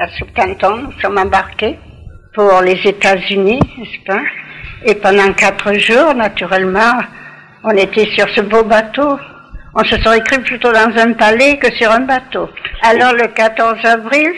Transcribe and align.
à 0.00 0.08
Southampton, 0.16 0.78
nous 0.78 1.00
sommes 1.02 1.18
embarqués 1.18 1.78
pour 2.34 2.62
les 2.62 2.80
États-Unis, 2.84 3.60
n'est-ce 3.76 4.04
pas? 4.06 4.22
Et 4.86 4.94
pendant 4.94 5.30
quatre 5.34 5.74
jours, 5.74 6.14
naturellement, 6.14 7.00
on 7.64 7.70
était 7.72 8.06
sur 8.16 8.26
ce 8.34 8.40
beau 8.40 8.64
bateau. 8.64 9.18
On 9.74 9.84
se 9.84 10.00
serait 10.00 10.22
cru 10.22 10.40
plutôt 10.40 10.72
dans 10.72 10.90
un 10.96 11.12
palais 11.12 11.58
que 11.58 11.70
sur 11.74 11.90
un 11.90 12.00
bateau. 12.00 12.48
Alors 12.82 13.12
le 13.12 13.26
14 13.26 13.84
avril, 13.84 14.32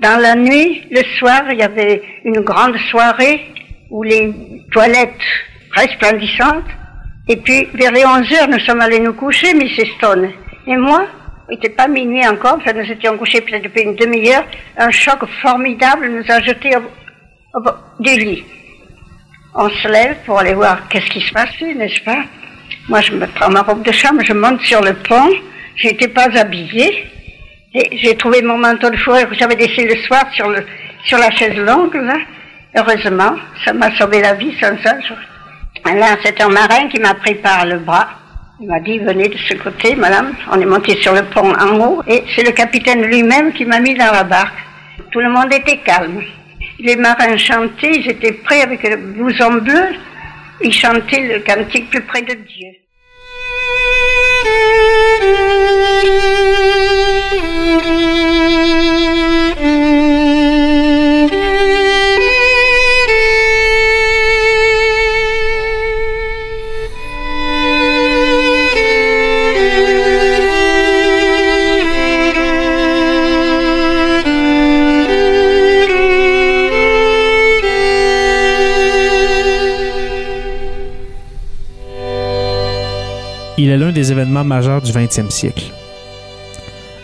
dans 0.00 0.20
la 0.20 0.34
nuit, 0.34 0.88
le 0.90 1.02
soir, 1.18 1.42
il 1.52 1.58
y 1.58 1.62
avait 1.62 2.02
une 2.24 2.40
grande 2.40 2.76
soirée 2.90 3.46
où 3.90 4.02
les 4.02 4.64
toilettes 4.72 5.12
resplendissantes. 5.70 6.66
Et 7.28 7.36
puis, 7.36 7.68
vers 7.74 7.92
les 7.92 8.04
11 8.04 8.32
heures, 8.32 8.48
nous 8.48 8.60
sommes 8.60 8.80
allés 8.80 9.00
nous 9.00 9.14
coucher, 9.14 9.54
Mrs. 9.54 9.86
Stone. 9.98 10.30
Et 10.66 10.76
moi, 10.76 11.06
il 11.48 11.54
n'était 11.54 11.70
pas 11.70 11.86
minuit 11.86 12.26
encore, 12.26 12.56
enfin, 12.56 12.72
nous 12.72 12.90
étions 12.90 13.16
couchés 13.16 13.40
peut-être 13.40 13.62
depuis 13.64 13.82
une 13.82 13.94
demi-heure. 13.94 14.44
Un 14.76 14.90
choc 14.90 15.24
formidable 15.42 16.08
nous 16.08 16.24
a 16.28 16.40
jetés 16.40 16.76
au, 16.76 17.60
du 18.00 18.16
lit. 18.18 18.44
On 19.54 19.68
se 19.68 19.88
lève 19.88 20.16
pour 20.26 20.38
aller 20.38 20.54
voir 20.54 20.88
qu'est-ce 20.88 21.08
qui 21.10 21.20
se 21.20 21.32
passait, 21.32 21.74
n'est-ce 21.74 22.02
pas? 22.02 22.24
Moi, 22.88 23.00
je 23.00 23.12
me 23.12 23.26
prends 23.26 23.48
ma 23.48 23.62
robe 23.62 23.82
de 23.82 23.92
chambre, 23.92 24.22
je 24.22 24.32
monte 24.32 24.60
sur 24.62 24.82
le 24.82 24.94
pont. 24.94 25.30
Je 25.76 25.88
n'étais 25.88 26.08
pas 26.08 26.28
habillée. 26.36 27.06
Et 27.74 27.98
j'ai 27.98 28.16
trouvé 28.16 28.42
mon 28.42 28.58
manteau 28.58 28.90
de 28.90 28.96
fourrure 28.96 29.28
que 29.28 29.34
j'avais 29.34 29.56
laissé 29.56 29.86
le 29.86 29.96
soir 30.02 30.24
sur, 30.32 30.48
le, 30.48 30.64
sur 31.04 31.18
la 31.18 31.30
chaise 31.30 31.56
longue, 31.56 31.94
là. 31.94 32.16
Heureusement, 32.76 33.36
ça 33.64 33.72
m'a 33.72 33.94
sauvé 33.96 34.20
la 34.20 34.34
vie 34.34 34.54
sans 34.60 34.76
ça. 34.82 34.96
Là, 35.94 36.16
c'est 36.24 36.40
un 36.42 36.48
marin 36.48 36.88
qui 36.88 37.00
m'a 37.00 37.14
pris 37.14 37.34
par 37.36 37.64
le 37.64 37.78
bras. 37.78 38.08
Il 38.58 38.68
m'a 38.68 38.80
dit, 38.80 38.98
venez 38.98 39.28
de 39.28 39.36
ce 39.36 39.52
côté, 39.54 39.94
madame. 39.96 40.34
On 40.50 40.58
est 40.58 40.64
monté 40.64 40.96
sur 41.02 41.12
le 41.12 41.24
pont 41.24 41.52
en 41.52 41.78
haut 41.78 42.02
et 42.08 42.24
c'est 42.34 42.42
le 42.42 42.52
capitaine 42.52 43.02
lui-même 43.02 43.52
qui 43.52 43.66
m'a 43.66 43.80
mis 43.80 43.94
dans 43.94 44.10
la 44.10 44.24
barque. 44.24 44.56
Tout 45.10 45.20
le 45.20 45.28
monde 45.28 45.52
était 45.52 45.76
calme. 45.78 46.22
Les 46.78 46.96
marins 46.96 47.36
chantaient, 47.36 47.96
ils 47.96 48.08
étaient 48.08 48.32
prêts 48.32 48.62
avec 48.62 48.82
le 48.82 48.96
blouson 48.96 49.54
bleu. 49.58 49.88
Ils 50.62 50.72
chantaient 50.72 51.34
le 51.34 51.40
cantique 51.40 51.90
plus 51.90 52.00
près 52.00 52.22
de 52.22 52.32
Dieu. 52.32 52.72
l'un 83.76 83.92
des 83.92 84.12
événements 84.12 84.44
majeurs 84.44 84.82
du 84.82 84.92
20e 84.92 85.30
siècle. 85.30 85.72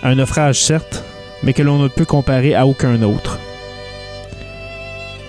Un 0.03 0.15
naufrage 0.15 0.61
certes, 0.61 1.05
mais 1.43 1.53
que 1.53 1.63
l'on 1.63 1.79
ne 1.79 1.89
peut 1.89 2.05
comparer 2.05 2.55
à 2.55 2.67
aucun 2.67 3.03
autre. 3.03 3.39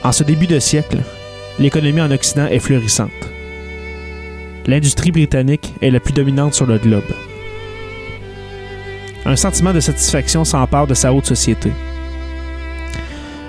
En 0.04 0.12
ce 0.12 0.24
début 0.24 0.48
de 0.48 0.60
siècle, 0.60 1.00
l'économie 1.60 2.02
en 2.02 2.12
Occident 2.12 2.48
est 2.48 2.60
florissante. 2.60 3.12
L'industrie 4.66 5.12
britannique 5.12 5.74
est 5.82 5.92
la 5.92 6.00
plus 6.00 6.14
dominante 6.14 6.54
sur 6.54 6.66
le 6.66 6.78
globe. 6.78 7.04
Un 9.26 9.36
sentiment 9.36 9.74
de 9.74 9.80
satisfaction 9.80 10.44
s'empare 10.44 10.88
de 10.88 10.94
sa 10.94 11.14
haute 11.14 11.26
société. 11.26 11.72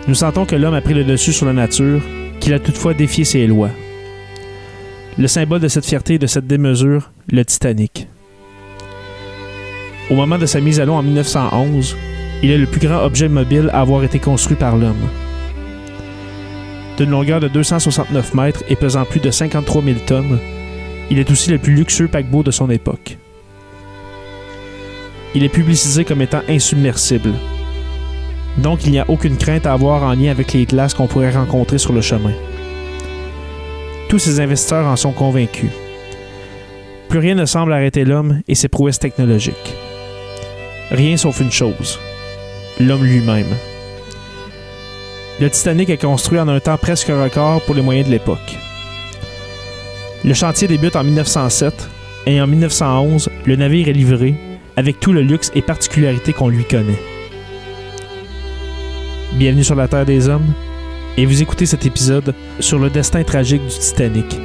Nous 0.07 0.15
sentons 0.15 0.45
que 0.45 0.57
l'homme 0.57 0.75
a 0.75 0.81
pris 0.81 0.95
le 0.95 1.05
dessus 1.05 1.33
sur 1.33 1.47
la 1.47 1.53
nature, 1.53 2.03
qu'il 2.41 2.55
a 2.55 2.59
toutefois 2.59 2.95
défié 2.95 3.25
ses 3.25 3.47
lois. 3.47 3.71
Le 5.19 5.29
symbole 5.29 5.61
de 5.61 5.69
cette 5.69 5.87
fierté 5.87 6.15
et 6.15 6.19
de 6.19 6.27
cette 6.27 6.47
démesure, 6.47 7.11
le 7.35 7.45
Titanic. 7.45 8.07
Au 10.09 10.15
moment 10.15 10.39
de 10.39 10.47
sa 10.47 10.61
mise 10.61 10.79
à 10.79 10.85
l'eau 10.85 10.93
en 10.95 11.03
1911, 11.03 11.97
il 12.43 12.51
est 12.51 12.59
le 12.59 12.67
plus 12.67 12.81
grand 12.87 13.05
objet 13.05 13.29
mobile 13.29 13.71
à 13.73 13.81
avoir 13.81 14.05
été 14.05 14.21
construit 14.21 14.57
par 14.57 14.77
l'homme. 14.77 15.09
D'une 16.97 17.11
longueur 17.11 17.41
de 17.41 17.49
269 17.49 18.35
mètres 18.35 18.63
et 18.69 18.77
pesant 18.77 19.05
plus 19.05 19.19
de 19.19 19.31
53 19.31 19.83
000 19.83 19.99
tonnes, 20.07 20.39
il 21.11 21.19
est 21.19 21.31
aussi 21.31 21.51
le 21.51 21.59
plus 21.59 21.75
luxueux 21.75 22.07
paquebot 22.07 22.45
de 22.45 22.53
son 22.53 22.71
époque. 22.71 23.19
Il 25.35 25.43
est 25.43 25.49
publicisé 25.49 26.05
comme 26.05 26.23
étant 26.23 26.43
insubmersible. 26.49 27.33
Donc 28.59 28.85
il 28.85 28.93
n'y 28.93 29.01
a 29.01 29.11
aucune 29.11 29.37
crainte 29.37 29.67
à 29.67 29.73
avoir 29.73 30.05
en 30.05 30.15
lien 30.15 30.31
avec 30.31 30.53
les 30.53 30.67
glaces 30.67 30.95
qu'on 30.95 31.09
pourrait 31.09 31.33
rencontrer 31.33 31.79
sur 31.79 31.93
le 31.93 32.01
chemin. 32.01 32.33
Tous 34.09 34.21
ces 34.21 34.39
investisseurs 34.39 34.87
en 34.87 34.95
sont 34.95 35.11
convaincus. 35.11 35.71
Plus 37.15 37.21
rien 37.21 37.37
ne 37.37 37.45
semble 37.45 37.73
arrêter 37.73 38.05
l'homme 38.05 38.41
et 38.49 38.57
ses 38.57 38.67
prouesses 38.67 38.99
technologiques. 38.99 39.77
Rien 40.91 41.17
sauf 41.17 41.39
une 41.39 41.53
chose, 41.53 42.01
l'homme 42.81 43.05
lui-même. 43.05 43.55
Le 45.41 45.49
Titanic 45.49 45.91
est 45.91 46.03
construit 46.03 46.41
en 46.41 46.49
un 46.49 46.59
temps 46.59 46.77
presque 46.77 47.07
record 47.07 47.61
pour 47.67 47.77
les 47.77 47.83
moyens 47.83 48.09
de 48.09 48.13
l'époque. 48.13 48.59
Le 50.25 50.35
chantier 50.35 50.67
débute 50.67 50.97
en 50.97 51.05
1907 51.05 51.89
et 52.27 52.41
en 52.41 52.49
1911, 52.49 53.31
le 53.47 53.55
navire 53.55 53.87
est 53.87 53.93
livré 53.93 54.35
avec 54.77 54.99
tout 54.99 55.13
le 55.13 55.23
luxe 55.23 55.53
et 55.55 55.63
particularité 55.63 56.33
qu'on 56.33 56.49
lui 56.49 56.65
connaît. 56.65 57.01
Bienvenue 59.35 59.63
sur 59.63 59.77
la 59.77 59.87
Terre 59.87 60.05
des 60.05 60.29
Hommes, 60.29 60.53
et 61.17 61.27
vous 61.27 61.43
écoutez 61.43 61.67
cet 61.67 61.87
épisode 61.87 62.35
sur 62.59 62.81
le 62.81 62.91
destin 62.91 63.23
tragique 63.23 63.63
du 63.63 63.79
Titanic. 63.79 64.37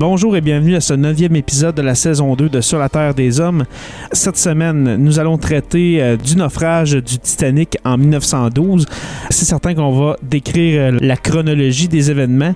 Bonjour 0.00 0.34
et 0.34 0.40
bienvenue 0.40 0.76
à 0.76 0.80
ce 0.80 0.94
neuvième 0.94 1.36
épisode 1.36 1.74
de 1.74 1.82
la 1.82 1.94
saison 1.94 2.34
2 2.34 2.48
de 2.48 2.62
Sur 2.62 2.78
la 2.78 2.88
Terre 2.88 3.14
des 3.14 3.38
Hommes. 3.38 3.66
Cette 4.12 4.38
semaine, 4.38 4.96
nous 4.96 5.18
allons 5.18 5.36
traiter 5.36 6.00
euh, 6.00 6.16
du 6.16 6.36
naufrage 6.36 6.92
du 6.92 7.18
Titanic 7.18 7.76
en 7.84 7.98
1912. 7.98 8.86
C'est 9.28 9.44
certain 9.44 9.74
qu'on 9.74 9.92
va 9.92 10.16
décrire 10.22 10.80
euh, 10.80 10.98
la 11.02 11.18
chronologie 11.18 11.86
des 11.86 12.10
événements 12.10 12.54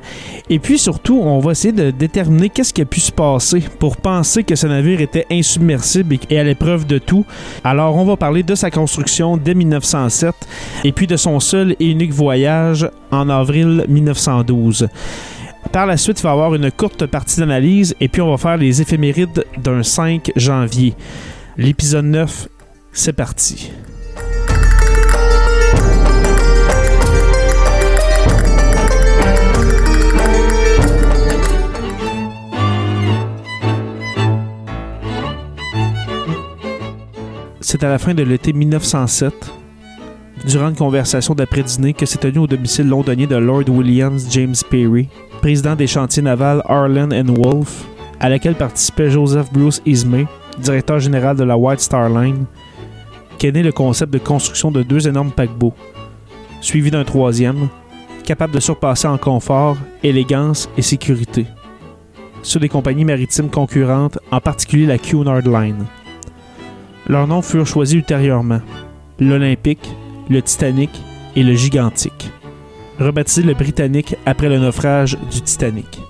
et 0.49 0.59
puis 0.59 0.78
surtout, 0.78 1.21
on 1.22 1.38
va 1.41 1.53
essayer 1.53 1.72
de 1.72 1.91
déterminer 1.91 2.49
qu'est-ce 2.49 2.72
qui 2.72 2.81
a 2.81 2.87
pu 2.87 3.00
se 3.00 3.12
passer 3.12 3.62
pour 3.78 3.99
penser 3.99 4.43
que 4.43 4.56
ce 4.56 4.66
navire 4.66 5.03
était 5.03 5.27
insubmersible 5.31 6.16
et 6.30 6.39
à 6.39 6.45
l'épreuve 6.45 6.86
de 6.86 6.97
tout. 6.97 7.27
Alors, 7.63 7.97
on 7.97 8.07
va 8.07 8.16
parler 8.16 8.42
de 8.42 8.54
sa 8.54 8.71
construction 8.71 9.36
dès 9.36 9.53
1907 9.53 10.34
et 10.84 10.92
puis 10.92 11.07
de 11.07 11.18
son 11.18 11.41
seul 11.41 11.77
et 11.78 11.91
unique 11.91 12.15
voyage 12.15 12.89
en 13.10 13.28
avril 13.28 13.84
1912. 13.86 14.89
Par 15.72 15.87
la 15.87 15.97
suite, 15.97 16.21
il 16.21 16.22
va 16.22 16.31
y 16.31 16.33
avoir 16.33 16.55
une 16.55 16.71
courte 16.71 17.07
partie 17.07 17.41
d'analyse 17.41 17.95
et 18.01 18.09
puis 18.09 18.22
on 18.22 18.31
va 18.31 18.37
faire 18.37 18.57
les 18.57 18.81
éphémérides 18.81 19.45
d'un 19.59 19.83
5 19.83 20.33
janvier. 20.37 20.95
L'épisode 21.57 22.07
9, 22.07 22.49
c'est 22.93 23.13
parti. 23.13 23.72
C'est 37.61 37.83
à 37.83 37.89
la 37.89 37.99
fin 37.99 38.15
de 38.15 38.22
l'été 38.22 38.53
1907, 38.53 39.33
durant 40.47 40.69
une 40.69 40.77
conversation 40.77 41.34
d'après-dîner 41.34 41.93
que 41.93 42.07
s'est 42.07 42.19
tenue 42.19 42.39
au 42.39 42.47
domicile 42.47 42.87
londonien 42.87 43.27
de 43.27 43.34
Lord 43.34 43.69
Williams 43.69 44.28
James 44.31 44.55
Perry, 44.71 45.09
président 45.44 45.76
des 45.76 45.86
chantiers 45.86 46.22
navals 46.22 46.62
Harlan 46.64 47.10
and 47.12 47.34
Wolff, 47.36 47.84
à 48.18 48.30
laquelle 48.30 48.54
participait 48.54 49.10
Joseph 49.10 49.52
Bruce 49.52 49.82
Ismay, 49.84 50.26
directeur 50.58 51.00
général 51.00 51.36
de 51.36 51.44
la 51.44 51.58
White 51.58 51.80
Star 51.80 52.08
Line, 52.08 52.46
qu'est 53.36 53.52
né 53.52 53.62
le 53.62 53.70
concept 53.70 54.10
de 54.10 54.18
construction 54.18 54.70
de 54.70 54.82
deux 54.82 55.06
énormes 55.06 55.32
paquebots, 55.32 55.74
suivi 56.62 56.91
d'un 56.91 57.04
troisième, 57.04 57.68
capable 58.24 58.54
de 58.54 58.58
surpasser 58.58 59.06
en 59.06 59.18
confort, 59.18 59.76
élégance 60.02 60.70
et 60.78 60.82
sécurité, 60.82 61.44
sur 62.42 62.58
des 62.58 62.70
compagnies 62.70 63.04
maritimes 63.04 63.50
concurrentes, 63.50 64.18
en 64.30 64.41
particulier 64.41 64.86
la 64.86 64.96
Cunard 64.96 65.42
Line. 65.42 65.84
Leurs 67.06 67.26
noms 67.26 67.42
furent 67.42 67.66
choisis 67.66 67.96
ultérieurement 67.96 68.62
l'Olympique, 69.20 69.94
le 70.30 70.41
Titanic 70.41 70.91
et 71.36 71.42
le 71.42 71.52
Gigantique, 71.52 72.30
rebaptisé 72.98 73.42
le 73.42 73.54
Britannique 73.54 74.16
après 74.26 74.48
le 74.48 74.58
naufrage 74.58 75.18
du 75.30 75.41
Titanic. 75.41 76.00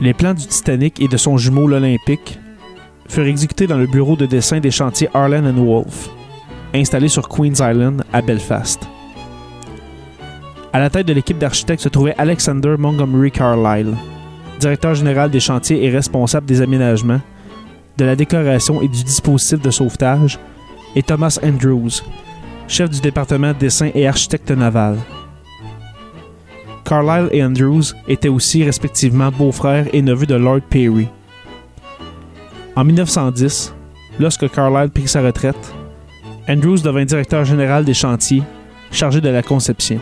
Les 0.00 0.12
plans 0.12 0.34
du 0.34 0.46
Titanic 0.46 1.00
et 1.00 1.08
de 1.08 1.16
son 1.16 1.38
jumeau 1.38 1.66
l'Olympique 1.66 2.38
furent 3.08 3.26
exécutés 3.26 3.66
dans 3.66 3.78
le 3.78 3.86
bureau 3.86 4.16
de 4.16 4.26
dessin 4.26 4.60
des 4.60 4.70
chantiers 4.70 5.08
Harlan 5.14 5.52
Wolff, 5.54 6.10
installé 6.74 7.08
sur 7.08 7.28
Queen's 7.28 7.60
Island 7.60 8.04
à 8.12 8.20
Belfast. 8.20 8.86
À 10.72 10.78
la 10.78 10.90
tête 10.90 11.06
de 11.06 11.14
l'équipe 11.14 11.38
d'architectes 11.38 11.82
se 11.82 11.88
trouvait 11.88 12.14
Alexander 12.18 12.74
Montgomery 12.78 13.30
Carlyle, 13.30 13.94
directeur 14.60 14.94
général 14.94 15.30
des 15.30 15.40
chantiers 15.40 15.84
et 15.84 15.90
responsable 15.90 16.44
des 16.44 16.60
aménagements, 16.60 17.20
de 17.96 18.04
la 18.04 18.16
décoration 18.16 18.82
et 18.82 18.88
du 18.88 19.02
dispositif 19.02 19.60
de 19.62 19.70
sauvetage, 19.70 20.38
et 20.94 21.02
Thomas 21.02 21.38
Andrews, 21.42 22.02
chef 22.68 22.90
du 22.90 23.00
département 23.00 23.52
dessin 23.52 23.90
et 23.94 24.06
architecte 24.06 24.50
naval. 24.50 24.98
Carlyle 26.84 27.28
et 27.32 27.42
Andrews 27.42 27.94
étaient 28.06 28.28
aussi 28.28 28.62
respectivement 28.62 29.30
beaux-frères 29.30 29.86
et 29.92 30.02
neveux 30.02 30.26
de 30.26 30.36
Lord 30.36 30.60
Perry. 30.70 31.08
En 32.76 32.84
1910, 32.84 33.74
lorsque 34.20 34.48
Carlyle 34.50 34.90
prit 34.90 35.08
sa 35.08 35.22
retraite, 35.22 35.74
Andrews 36.48 36.78
devint 36.78 37.04
directeur 37.04 37.44
général 37.44 37.84
des 37.84 37.94
chantiers, 37.94 38.42
chargé 38.92 39.20
de 39.20 39.28
la 39.28 39.42
conception. 39.42 39.98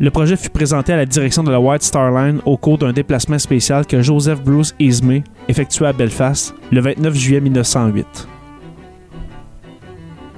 Le 0.00 0.10
projet 0.10 0.36
fut 0.36 0.48
présenté 0.48 0.92
à 0.92 0.96
la 0.96 1.06
direction 1.06 1.42
de 1.42 1.50
la 1.50 1.58
White 1.60 1.82
Star 1.82 2.12
Line 2.12 2.40
au 2.46 2.56
cours 2.56 2.78
d'un 2.78 2.92
déplacement 2.92 3.38
spécial 3.38 3.84
que 3.84 4.00
Joseph 4.00 4.40
Bruce 4.42 4.74
Ismay 4.78 5.24
effectua 5.48 5.88
à 5.88 5.92
Belfast 5.92 6.54
le 6.70 6.80
29 6.80 7.14
juillet 7.14 7.40
1908. 7.40 8.28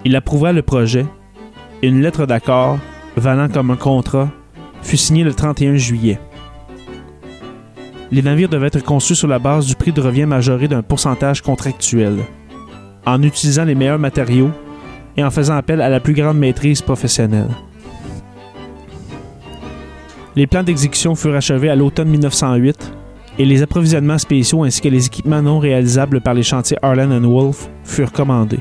Il 0.04 0.16
approuva 0.16 0.52
le 0.52 0.62
projet 0.62 1.04
et 1.82 1.88
une 1.88 2.00
lettre 2.00 2.24
d'accord, 2.26 2.78
valant 3.16 3.48
comme 3.48 3.70
un 3.70 3.76
contrat, 3.76 4.30
fut 4.82 4.96
signée 4.96 5.24
le 5.24 5.34
31 5.34 5.76
juillet. 5.76 6.18
Les 8.10 8.22
navires 8.22 8.48
devaient 8.48 8.68
être 8.68 8.82
conçus 8.82 9.14
sur 9.14 9.28
la 9.28 9.38
base 9.38 9.66
du 9.66 9.74
prix 9.76 9.92
de 9.92 10.00
revient 10.00 10.26
majoré 10.26 10.68
d'un 10.68 10.82
pourcentage 10.82 11.42
contractuel, 11.42 12.16
en 13.06 13.22
utilisant 13.22 13.64
les 13.64 13.74
meilleurs 13.74 13.98
matériaux 13.98 14.50
et 15.16 15.22
en 15.22 15.30
faisant 15.30 15.56
appel 15.56 15.80
à 15.80 15.88
la 15.88 16.00
plus 16.00 16.14
grande 16.14 16.38
maîtrise 16.38 16.82
professionnelle. 16.82 17.50
Les 20.34 20.46
plans 20.46 20.62
d'exécution 20.62 21.14
furent 21.14 21.34
achevés 21.34 21.68
à 21.68 21.76
l'automne 21.76 22.08
1908 22.08 22.92
et 23.38 23.44
les 23.44 23.62
approvisionnements 23.62 24.18
spéciaux 24.18 24.64
ainsi 24.64 24.80
que 24.80 24.88
les 24.88 25.06
équipements 25.06 25.42
non 25.42 25.58
réalisables 25.58 26.20
par 26.20 26.34
les 26.34 26.42
chantiers 26.42 26.78
Harlan 26.82 27.20
Wolff 27.20 27.68
furent 27.84 28.12
commandés. 28.12 28.60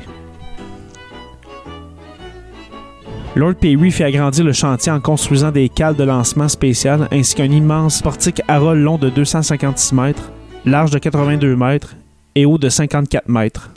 Lord 3.36 3.54
Perry 3.60 3.92
fit 3.92 4.02
agrandir 4.02 4.44
le 4.44 4.52
chantier 4.52 4.90
en 4.90 4.98
construisant 4.98 5.52
des 5.52 5.68
cales 5.68 5.94
de 5.94 6.02
lancement 6.02 6.48
spéciales 6.48 7.06
ainsi 7.12 7.36
qu'un 7.36 7.44
immense 7.44 8.02
portique 8.02 8.42
à 8.48 8.58
rôle 8.58 8.78
long 8.78 8.98
de 8.98 9.08
256 9.08 9.94
mètres, 9.94 10.32
large 10.64 10.90
de 10.90 10.98
82 10.98 11.54
mètres 11.54 11.94
et 12.34 12.44
haut 12.44 12.58
de 12.58 12.68
54 12.68 13.28
mètres. 13.28 13.70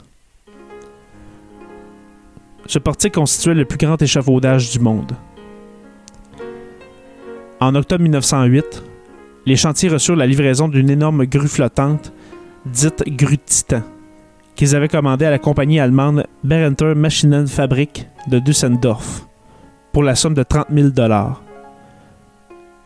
Ce 2.66 2.80
portique 2.80 3.14
constituait 3.14 3.54
le 3.54 3.64
plus 3.64 3.78
grand 3.78 4.00
échafaudage 4.02 4.72
du 4.72 4.80
monde. 4.80 5.12
En 7.60 7.76
octobre 7.76 8.02
1908, 8.02 8.82
les 9.46 9.56
chantiers 9.56 9.88
reçurent 9.88 10.16
la 10.16 10.26
livraison 10.26 10.66
d'une 10.66 10.90
énorme 10.90 11.26
grue 11.26 11.46
flottante, 11.46 12.12
dite 12.66 13.04
grue 13.06 13.38
Titan, 13.38 13.82
qu'ils 14.56 14.74
avaient 14.74 14.88
commandée 14.88 15.26
à 15.26 15.30
la 15.30 15.38
compagnie 15.38 15.78
allemande 15.78 16.26
Berenter 16.42 16.94
Maschinenfabrik 16.96 18.08
de 18.26 18.40
Düsseldorf 18.40 19.28
pour 19.94 20.02
la 20.02 20.16
somme 20.16 20.34
de 20.34 20.42
30 20.42 20.66
000 20.74 20.88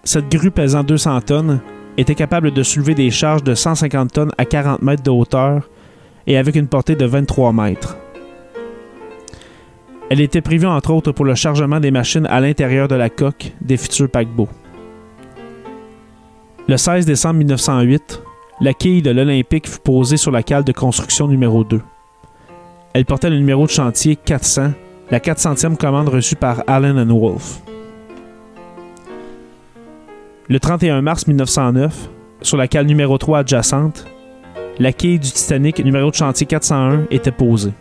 Cette 0.05 0.29
grue 0.31 0.51
pesant 0.51 0.85
200 0.85 1.23
tonnes 1.23 1.61
était 1.97 2.15
capable 2.15 2.51
de 2.53 2.63
soulever 2.63 2.95
des 2.95 3.11
charges 3.11 3.43
de 3.43 3.55
150 3.55 4.13
tonnes 4.13 4.31
à 4.37 4.45
40 4.45 4.83
mètres 4.83 5.03
de 5.03 5.11
hauteur 5.11 5.71
et 6.27 6.37
avec 6.37 6.55
une 6.55 6.69
portée 6.69 6.97
de 6.97 7.07
23 7.07 7.55
mètres. 7.55 7.97
Elle 10.11 10.21
était 10.21 10.43
prévue 10.43 10.67
entre 10.67 10.93
autres 10.93 11.13
pour 11.13 11.25
le 11.25 11.35
chargement 11.35 11.81
des 11.81 11.91
machines 11.91 12.27
à 12.27 12.41
l'intérieur 12.41 12.89
de 12.89 12.95
la 12.95 13.09
coque 13.09 13.53
des 13.63 13.79
futurs 13.79 14.11
paquebots. 14.11 14.51
Le 16.69 16.77
16 16.77 17.07
décembre 17.07 17.39
1908, 17.39 18.23
la 18.61 18.75
quille 18.75 19.01
de 19.01 19.11
l'Olympique 19.11 19.67
fut 19.67 19.81
posée 19.81 20.19
sur 20.19 20.31
la 20.31 20.43
cale 20.43 20.65
de 20.65 20.73
construction 20.73 21.27
numéro 21.27 21.65
2. 21.65 21.81
Elle 22.93 23.07
portait 23.07 23.31
le 23.31 23.39
numéro 23.39 23.65
de 23.65 23.71
chantier 23.71 24.15
400 24.15 24.73
la 25.11 25.21
400e 25.21 25.77
commande 25.77 26.09
reçue 26.09 26.37
par 26.37 26.63
Allen 26.67 27.11
Wolf. 27.11 27.61
Le 30.49 30.61
31 30.61 31.03
mars 31.03 31.27
1909, 31.27 32.09
sur 32.43 32.57
la 32.57 32.69
cale 32.69 32.87
numéro 32.87 33.19
3 33.19 33.41
adjacente, 33.41 34.07
la 34.79 34.93
quille 34.93 35.19
du 35.19 35.31
Titanic 35.31 35.85
numéro 35.85 36.11
de 36.11 36.15
chantier 36.15 36.47
401 36.47 37.07
était 37.11 37.33
posée. 37.33 37.73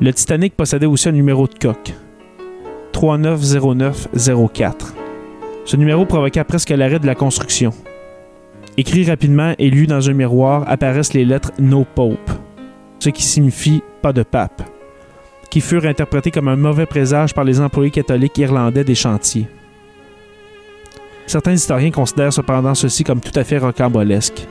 Le 0.00 0.12
Titanic 0.12 0.56
possédait 0.56 0.86
aussi 0.86 1.08
un 1.08 1.12
numéro 1.12 1.46
de 1.46 1.54
coque, 1.54 1.94
390904. 2.92 4.94
Ce 5.66 5.76
numéro 5.76 6.06
provoqua 6.06 6.44
presque 6.44 6.70
l'arrêt 6.70 6.98
de 6.98 7.06
la 7.06 7.14
construction. 7.14 7.72
Écrit 8.76 9.08
rapidement 9.08 9.54
et 9.58 9.68
lu 9.68 9.86
dans 9.86 10.08
un 10.08 10.14
miroir 10.14 10.64
apparaissent 10.66 11.12
les 11.12 11.24
lettres 11.24 11.52
No 11.58 11.84
Pope 11.84 12.30
ce 13.00 13.08
qui 13.08 13.22
signifie 13.22 13.82
pas 14.00 14.12
de 14.12 14.22
pape, 14.22 14.62
qui 15.50 15.60
furent 15.60 15.86
interprétés 15.86 16.30
comme 16.30 16.48
un 16.48 16.56
mauvais 16.56 16.86
présage 16.86 17.34
par 17.34 17.44
les 17.44 17.60
employés 17.60 17.90
catholiques 17.90 18.38
irlandais 18.38 18.84
des 18.84 18.94
chantiers. 18.94 19.48
Certains 21.26 21.52
historiens 21.52 21.90
considèrent 21.90 22.32
cependant 22.32 22.74
ceci 22.74 23.04
comme 23.04 23.20
tout 23.20 23.38
à 23.38 23.44
fait 23.44 23.58
rocambolesque. 23.58 24.46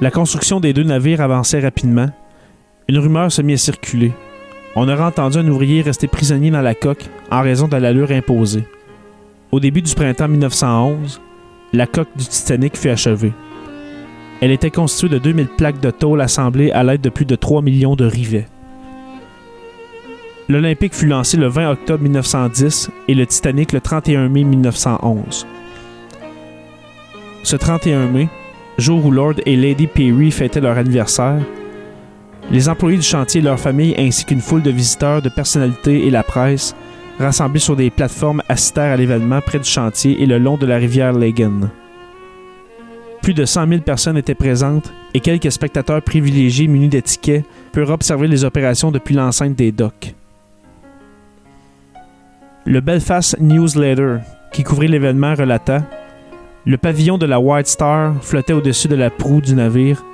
La 0.00 0.10
construction 0.10 0.60
des 0.60 0.72
deux 0.72 0.84
navires 0.84 1.20
avançait 1.20 1.60
rapidement. 1.60 2.08
Une 2.88 2.98
rumeur 2.98 3.30
se 3.30 3.42
mit 3.42 3.54
à 3.54 3.56
circuler. 3.58 4.12
On 4.76 4.88
aurait 4.88 5.02
entendu 5.02 5.38
un 5.38 5.48
ouvrier 5.48 5.82
rester 5.82 6.06
prisonnier 6.06 6.50
dans 6.50 6.62
la 6.62 6.74
coque 6.74 7.04
en 7.30 7.42
raison 7.42 7.68
de 7.68 7.76
l'allure 7.76 8.12
imposée. 8.12 8.64
Au 9.52 9.58
début 9.58 9.82
du 9.82 9.94
printemps 9.94 10.28
1911, 10.28 11.20
la 11.72 11.86
coque 11.86 12.16
du 12.16 12.24
Titanic 12.24 12.76
fut 12.76 12.88
achevée. 12.88 13.32
Elle 14.40 14.52
était 14.52 14.70
constituée 14.70 15.08
de 15.10 15.18
2000 15.18 15.48
plaques 15.48 15.80
de 15.80 15.90
tôle 15.90 16.20
assemblées 16.20 16.70
à 16.70 16.82
l'aide 16.82 17.02
de 17.02 17.10
plus 17.10 17.26
de 17.26 17.36
3 17.36 17.60
millions 17.62 17.96
de 17.96 18.06
rivets. 18.06 18.46
L'Olympique 20.48 20.94
fut 20.94 21.06
lancé 21.06 21.36
le 21.36 21.46
20 21.46 21.70
octobre 21.70 22.02
1910 22.02 22.90
et 23.08 23.14
le 23.14 23.26
Titanic 23.26 23.72
le 23.72 23.80
31 23.80 24.28
mai 24.28 24.44
1911. 24.44 25.46
Ce 27.42 27.56
31 27.56 28.06
mai, 28.06 28.28
jour 28.78 29.04
où 29.04 29.10
Lord 29.10 29.34
et 29.46 29.56
Lady 29.56 29.86
Perry 29.86 30.30
fêtaient 30.30 30.60
leur 30.60 30.76
anniversaire, 30.76 31.40
les 32.50 32.68
employés 32.68 32.96
du 32.96 33.04
chantier 33.04 33.40
et 33.40 33.44
leurs 33.44 33.60
familles 33.60 33.94
ainsi 33.96 34.24
qu'une 34.24 34.40
foule 34.40 34.62
de 34.62 34.70
visiteurs, 34.70 35.22
de 35.22 35.28
personnalités 35.28 36.06
et 36.06 36.10
la 36.10 36.24
presse 36.24 36.74
rassemblés 37.20 37.60
sur 37.60 37.76
des 37.76 37.90
plateformes 37.90 38.42
assistèrent 38.48 38.94
à 38.94 38.96
l'événement 38.96 39.40
près 39.40 39.58
du 39.58 39.68
chantier 39.68 40.20
et 40.20 40.26
le 40.26 40.38
long 40.38 40.56
de 40.56 40.66
la 40.66 40.78
rivière 40.78 41.12
Lagan. 41.12 41.68
Plus 43.22 43.34
de 43.34 43.44
100 43.44 43.68
000 43.68 43.80
personnes 43.82 44.16
étaient 44.16 44.34
présentes 44.34 44.92
et 45.12 45.20
quelques 45.20 45.52
spectateurs 45.52 46.02
privilégiés 46.02 46.68
munis 46.68 46.88
d'étiquettes 46.88 47.44
purent 47.72 47.90
observer 47.90 48.28
les 48.28 48.44
opérations 48.44 48.90
depuis 48.90 49.14
l'enceinte 49.14 49.54
des 49.54 49.72
docks. 49.72 50.14
Le 52.64 52.80
Belfast 52.80 53.38
Newsletter, 53.40 54.18
qui 54.52 54.62
couvrait 54.62 54.88
l'événement, 54.88 55.34
relata 55.34 55.82
Le 56.64 56.78
pavillon 56.78 57.18
de 57.18 57.26
la 57.26 57.40
White 57.40 57.66
Star 57.66 58.14
flottait 58.22 58.52
au-dessus 58.52 58.88
de 58.88 58.96
la 58.96 59.10
proue 59.10 59.40
du 59.40 59.54
navire 59.54 60.04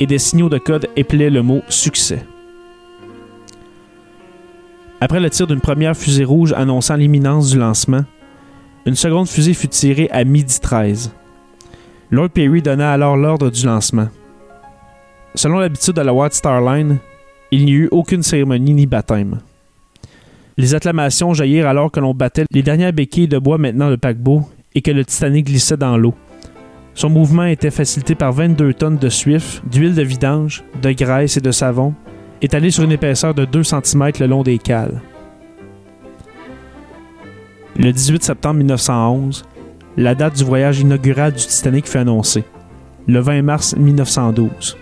et 0.00 0.06
des 0.06 0.18
signaux 0.18 0.48
de 0.48 0.58
code 0.58 0.88
épelaient 0.96 1.30
le 1.30 1.42
mot 1.42 1.62
succès. 1.68 2.24
Après 5.00 5.20
le 5.20 5.30
tir 5.30 5.46
d'une 5.46 5.60
première 5.60 5.96
fusée 5.96 6.24
rouge 6.24 6.52
annonçant 6.52 6.96
l'imminence 6.96 7.50
du 7.50 7.58
lancement, 7.58 8.04
une 8.84 8.96
seconde 8.96 9.28
fusée 9.28 9.54
fut 9.54 9.68
tirée 9.68 10.08
à 10.10 10.24
midi 10.24 10.58
13. 10.60 11.12
Lord 12.10 12.30
Perry 12.30 12.62
donna 12.62 12.92
alors 12.92 13.18
l'ordre 13.18 13.50
du 13.50 13.66
lancement. 13.66 14.08
Selon 15.34 15.58
l'habitude 15.58 15.94
de 15.94 16.00
la 16.00 16.14
White 16.14 16.32
Star 16.32 16.60
Line, 16.62 16.98
il 17.50 17.66
n'y 17.66 17.72
eut 17.72 17.88
aucune 17.90 18.22
cérémonie 18.22 18.72
ni 18.72 18.86
baptême. 18.86 19.40
Les 20.56 20.74
acclamations 20.74 21.34
jaillirent 21.34 21.68
alors 21.68 21.90
que 21.92 22.00
l'on 22.00 22.14
battait 22.14 22.46
les 22.50 22.62
dernières 22.62 22.94
béquilles 22.94 23.28
de 23.28 23.38
bois 23.38 23.58
maintenant 23.58 23.90
le 23.90 23.98
paquebot 23.98 24.42
et 24.74 24.80
que 24.80 24.90
le 24.90 25.04
Titanic 25.04 25.46
glissait 25.46 25.76
dans 25.76 25.98
l'eau. 25.98 26.14
Son 26.94 27.10
mouvement 27.10 27.44
était 27.44 27.70
facilité 27.70 28.14
par 28.14 28.32
22 28.32 28.72
tonnes 28.72 28.96
de 28.96 29.08
suif, 29.10 29.62
d'huile 29.70 29.94
de 29.94 30.02
vidange, 30.02 30.64
de 30.82 30.92
graisse 30.92 31.36
et 31.36 31.42
de 31.42 31.52
savon, 31.52 31.94
étalés 32.40 32.70
sur 32.70 32.84
une 32.84 32.92
épaisseur 32.92 33.34
de 33.34 33.44
2 33.44 33.62
cm 33.62 34.12
le 34.20 34.26
long 34.26 34.42
des 34.42 34.58
cales. 34.58 35.02
Le 37.76 37.92
18 37.92 38.24
septembre 38.24 38.56
1911, 38.56 39.44
la 39.98 40.14
date 40.14 40.36
du 40.36 40.44
voyage 40.44 40.78
inaugural 40.78 41.32
du 41.32 41.44
Titanic 41.44 41.88
fut 41.88 41.98
annoncée, 41.98 42.44
le 43.08 43.18
20 43.18 43.42
mars 43.42 43.76
1912. 43.76 44.76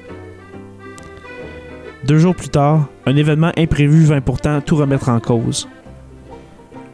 Deux 2.04 2.18
jours 2.18 2.36
plus 2.36 2.50
tard, 2.50 2.86
un 3.06 3.16
événement 3.16 3.50
imprévu 3.56 4.04
vint 4.04 4.20
pourtant 4.20 4.60
tout 4.60 4.76
remettre 4.76 5.08
en 5.08 5.18
cause. 5.18 5.70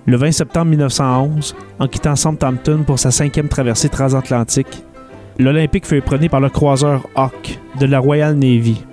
Le 0.06 0.16
20 0.16 0.30
septembre 0.30 0.66
1911, 0.66 1.56
en 1.80 1.88
quittant 1.88 2.14
Southampton 2.14 2.84
pour 2.86 3.00
sa 3.00 3.10
cinquième 3.10 3.48
traversée 3.48 3.88
transatlantique, 3.88 4.84
l'Olympique 5.40 5.86
fut 5.86 5.96
épronné 5.96 6.28
par 6.28 6.40
le 6.40 6.48
croiseur 6.48 7.08
Hawk 7.16 7.58
de 7.80 7.86
la 7.86 7.98
Royal 7.98 8.36
Navy. 8.36 8.84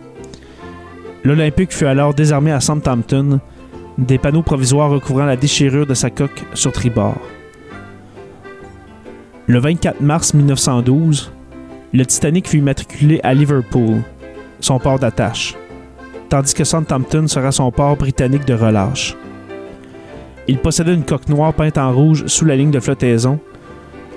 L'Olympique 1.24 1.72
fut 1.72 1.86
alors 1.86 2.16
désarmé 2.16 2.52
à 2.52 2.62
Southampton, 2.62 3.40
des 4.00 4.18
panneaux 4.18 4.42
provisoires 4.42 4.90
recouvrant 4.90 5.26
la 5.26 5.36
déchirure 5.36 5.86
de 5.86 5.94
sa 5.94 6.10
coque 6.10 6.46
sur 6.56 6.72
tribord. 6.72 7.20
Le 9.50 9.60
24 9.60 10.00
mars 10.00 10.34
1912, 10.34 11.34
le 11.92 12.06
Titanic 12.06 12.48
fut 12.48 12.60
immatriculé 12.60 13.20
à 13.24 13.34
Liverpool, 13.34 13.98
son 14.62 14.80
port 14.80 15.00
d'attache 15.00 15.58
tandis 16.30 16.54
que 16.54 16.64
Southampton 16.64 17.28
sera 17.28 17.52
son 17.52 17.72
port 17.72 17.98
britannique 17.98 18.46
de 18.46 18.54
relâche. 18.54 19.18
Il 20.48 20.60
possédait 20.60 20.94
une 20.94 21.04
coque 21.04 21.28
noire 21.28 21.54
peinte 21.54 21.78
en 21.78 21.92
rouge 21.92 22.26
sous 22.28 22.46
la 22.46 22.56
ligne 22.56 22.72
de 22.72 22.80
flottaison, 22.80 23.40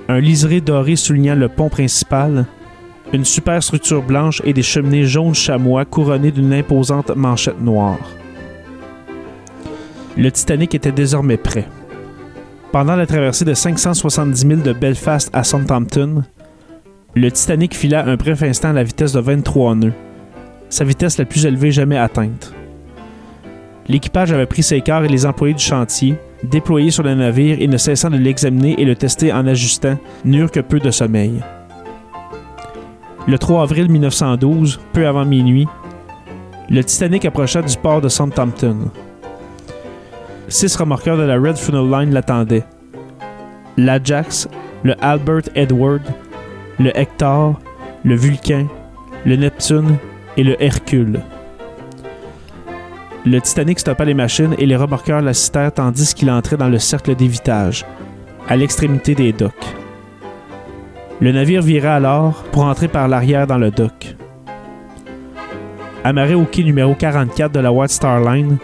un 0.07 0.19
liseré 0.19 0.61
doré 0.61 0.95
soulignant 0.95 1.35
le 1.35 1.49
pont 1.49 1.69
principal, 1.69 2.45
une 3.11 3.25
superstructure 3.25 4.01
blanche 4.01 4.41
et 4.45 4.53
des 4.53 4.63
cheminées 4.63 5.05
jaunes 5.05 5.35
chamois 5.35 5.85
couronnées 5.85 6.31
d'une 6.31 6.53
imposante 6.53 7.15
manchette 7.15 7.61
noire. 7.61 7.99
Le 10.15 10.31
Titanic 10.31 10.75
était 10.75 10.91
désormais 10.91 11.37
prêt. 11.37 11.67
Pendant 12.73 12.95
la 12.95 13.05
traversée 13.05 13.45
de 13.45 13.53
570 13.53 14.47
000 14.47 14.61
de 14.61 14.73
Belfast 14.73 15.29
à 15.31 15.43
Southampton, 15.43 16.23
le 17.13 17.31
Titanic 17.31 17.75
fila 17.75 18.03
un 18.03 18.15
bref 18.15 18.41
instant 18.41 18.69
à 18.69 18.73
la 18.73 18.83
vitesse 18.83 19.13
de 19.13 19.19
23 19.19 19.75
nœuds, 19.75 19.93
sa 20.69 20.83
vitesse 20.83 21.19
la 21.19 21.25
plus 21.25 21.45
élevée 21.45 21.71
jamais 21.71 21.99
atteinte. 21.99 22.51
L'équipage 23.87 24.31
avait 24.31 24.47
pris 24.47 24.63
ses 24.63 24.81
quarts 24.81 25.05
et 25.05 25.07
les 25.07 25.27
employés 25.27 25.53
du 25.53 25.63
chantier, 25.63 26.15
déployés 26.41 26.89
sur 26.89 27.03
le 27.03 27.13
navire 27.13 27.57
et 27.59 27.67
ne 27.67 27.77
cessant 27.77 28.09
de 28.09 28.17
l'examiner 28.17 28.81
et 28.81 28.85
le 28.85 28.95
tester 28.95 29.31
en 29.31 29.45
ajustant, 29.45 29.99
n'eurent 30.25 30.49
que 30.49 30.59
peu 30.59 30.79
de 30.79 30.89
sommeil. 30.89 31.43
Le 33.27 33.37
3 33.37 33.61
avril 33.61 33.87
1912, 33.87 34.79
peu 34.93 35.05
avant 35.05 35.25
minuit, 35.25 35.67
le 36.71 36.83
Titanic 36.83 37.25
approcha 37.25 37.61
du 37.61 37.77
port 37.77 38.01
de 38.01 38.09
Southampton. 38.09 38.89
Six 40.53 40.75
remorqueurs 40.75 41.17
de 41.17 41.23
la 41.23 41.39
Red 41.39 41.57
Funnel 41.57 41.89
Line 41.89 42.13
l'attendaient. 42.13 42.63
L'Ajax, 43.75 44.47
le 44.83 44.93
Albert 45.03 45.49
Edward, 45.55 46.03
le 46.77 46.95
Hector, 46.95 47.59
le 48.03 48.15
Vulcain, 48.15 48.67
le 49.25 49.35
Neptune 49.35 49.97
et 50.37 50.43
le 50.43 50.61
Hercule. 50.63 51.21
Le 53.25 53.41
Titanic 53.41 53.79
stoppa 53.79 54.05
les 54.05 54.13
machines 54.13 54.53
et 54.59 54.67
les 54.67 54.75
remorqueurs 54.75 55.23
l'assistèrent 55.23 55.73
tandis 55.73 56.13
qu'il 56.13 56.29
entrait 56.29 56.57
dans 56.57 56.69
le 56.69 56.77
cercle 56.77 57.15
d'évitage, 57.15 57.83
à 58.47 58.55
l'extrémité 58.55 59.15
des 59.15 59.33
docks. 59.33 59.75
Le 61.19 61.31
navire 61.31 61.63
vira 61.63 61.95
alors 61.95 62.43
pour 62.51 62.65
entrer 62.65 62.89
par 62.89 63.07
l'arrière 63.07 63.47
dans 63.47 63.57
le 63.57 63.71
dock. 63.71 64.15
Amarré 66.03 66.35
au 66.35 66.45
quai 66.45 66.63
numéro 66.63 66.93
44 66.93 67.51
de 67.51 67.59
la 67.59 67.71
White 67.71 67.89
Star 67.89 68.19
Line, 68.19 68.59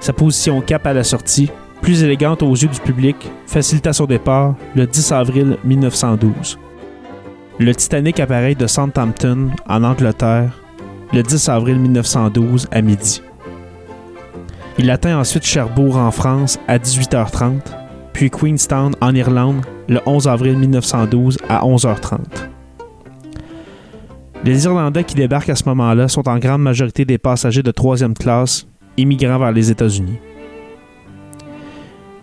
sa 0.00 0.12
position 0.12 0.60
cap 0.60 0.86
à 0.86 0.92
la 0.92 1.04
sortie, 1.04 1.50
plus 1.82 2.02
élégante 2.02 2.42
aux 2.42 2.54
yeux 2.54 2.68
du 2.68 2.80
public, 2.80 3.16
facilita 3.46 3.92
son 3.92 4.06
départ 4.06 4.54
le 4.74 4.86
10 4.86 5.12
avril 5.12 5.56
1912. 5.64 6.58
Le 7.58 7.74
Titanic 7.74 8.20
apparaît 8.20 8.54
de 8.54 8.66
Southampton, 8.66 9.50
en 9.68 9.84
Angleterre, 9.84 10.60
le 11.12 11.22
10 11.22 11.48
avril 11.48 11.78
1912 11.78 12.68
à 12.70 12.82
midi. 12.82 13.22
Il 14.78 14.90
atteint 14.90 15.18
ensuite 15.18 15.44
Cherbourg 15.44 15.96
en 15.96 16.10
France 16.12 16.58
à 16.68 16.78
18h30, 16.78 17.60
puis 18.12 18.30
Queenstown 18.30 18.94
en 19.00 19.14
Irlande 19.14 19.64
le 19.88 20.00
11 20.06 20.28
avril 20.28 20.56
1912 20.56 21.38
à 21.48 21.64
11h30. 21.64 22.18
Les 24.44 24.64
Irlandais 24.64 25.02
qui 25.02 25.16
débarquent 25.16 25.48
à 25.48 25.56
ce 25.56 25.64
moment-là 25.68 26.06
sont 26.06 26.28
en 26.28 26.38
grande 26.38 26.62
majorité 26.62 27.04
des 27.04 27.18
passagers 27.18 27.64
de 27.64 27.72
troisième 27.72 28.14
classe 28.14 28.68
immigrant 28.98 29.38
vers 29.38 29.52
les 29.52 29.70
États-Unis. 29.70 30.18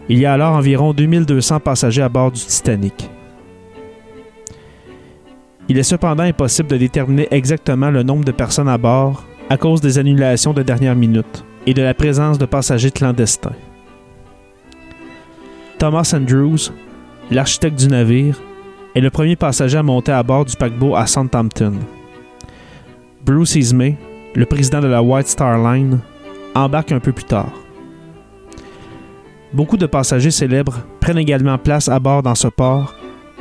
Il 0.07 0.19
y 0.19 0.25
a 0.25 0.33
alors 0.33 0.53
environ 0.53 0.93
2200 0.93 1.59
passagers 1.61 2.03
à 2.03 2.09
bord 2.09 2.31
du 2.31 2.39
Titanic. 2.39 3.09
Il 5.67 5.79
est 5.79 5.83
cependant 5.83 6.23
impossible 6.23 6.69
de 6.69 6.77
déterminer 6.77 7.27
exactement 7.31 7.89
le 7.89 8.03
nombre 8.03 8.23
de 8.23 8.31
personnes 8.31 8.69
à 8.69 8.77
bord 8.77 9.25
à 9.49 9.57
cause 9.57 9.81
des 9.81 9.97
annulations 9.97 10.53
de 10.53 10.61
dernière 10.61 10.95
minute 10.95 11.43
et 11.65 11.73
de 11.73 11.81
la 11.81 11.95
présence 11.95 12.37
de 12.37 12.45
passagers 12.45 12.91
clandestins. 12.91 13.55
Thomas 15.79 16.13
Andrews, 16.15 16.71
l'architecte 17.31 17.79
du 17.79 17.87
navire, 17.87 18.39
est 18.95 19.01
le 19.01 19.09
premier 19.09 19.35
passager 19.35 19.77
à 19.77 19.83
monter 19.83 20.11
à 20.11 20.23
bord 20.23 20.45
du 20.45 20.55
paquebot 20.55 20.95
à 20.95 21.07
Southampton. 21.07 21.73
Bruce 23.25 23.55
Ismay, 23.55 23.97
le 24.35 24.45
président 24.45 24.81
de 24.81 24.87
la 24.87 25.01
White 25.01 25.27
Star 25.27 25.57
Line, 25.57 25.99
embarque 26.55 26.91
un 26.91 26.99
peu 26.99 27.11
plus 27.11 27.25
tard. 27.25 27.51
Beaucoup 29.53 29.77
de 29.77 29.85
passagers 29.85 30.31
célèbres 30.31 30.79
prennent 30.99 31.17
également 31.17 31.57
place 31.57 31.87
à 31.87 31.99
bord 31.99 32.23
dans 32.23 32.35
ce 32.35 32.47
port, 32.47 32.95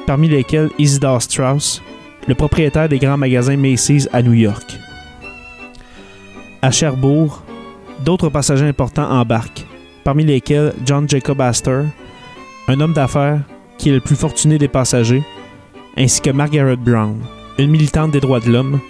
parmi 0.06 0.28
lesquels 0.28 0.70
Isidore 0.78 1.22
Strauss, 1.22 1.82
le 2.28 2.34
propriétaire 2.34 2.88
des 2.88 2.98
grands 2.98 3.16
magasins 3.16 3.56
Macy's 3.56 4.08
à 4.12 4.22
New 4.22 4.32
York. 4.32 4.78
À 6.62 6.70
Cherbourg, 6.70 7.42
d'autres 8.04 8.28
passagers 8.28 8.66
importants 8.66 9.10
embarquent, 9.10 9.66
parmi 10.04 10.24
lesquels 10.24 10.72
John 10.84 11.08
Jacob 11.08 11.40
Astor, 11.40 11.84
un 12.68 12.80
homme 12.80 12.94
d'affaires 12.94 13.40
qui 13.78 13.90
est 13.90 13.92
le 13.92 14.00
plus 14.00 14.16
fortuné 14.16 14.58
des 14.58 14.68
passagers, 14.68 15.22
ainsi 15.96 16.20
que 16.20 16.30
Margaret 16.30 16.76
Brown, 16.76 17.18
une 17.58 17.70
militante 17.70 18.12
des 18.12 18.20
droits 18.20 18.40
de 18.40 18.50
l'homme, 18.50 18.80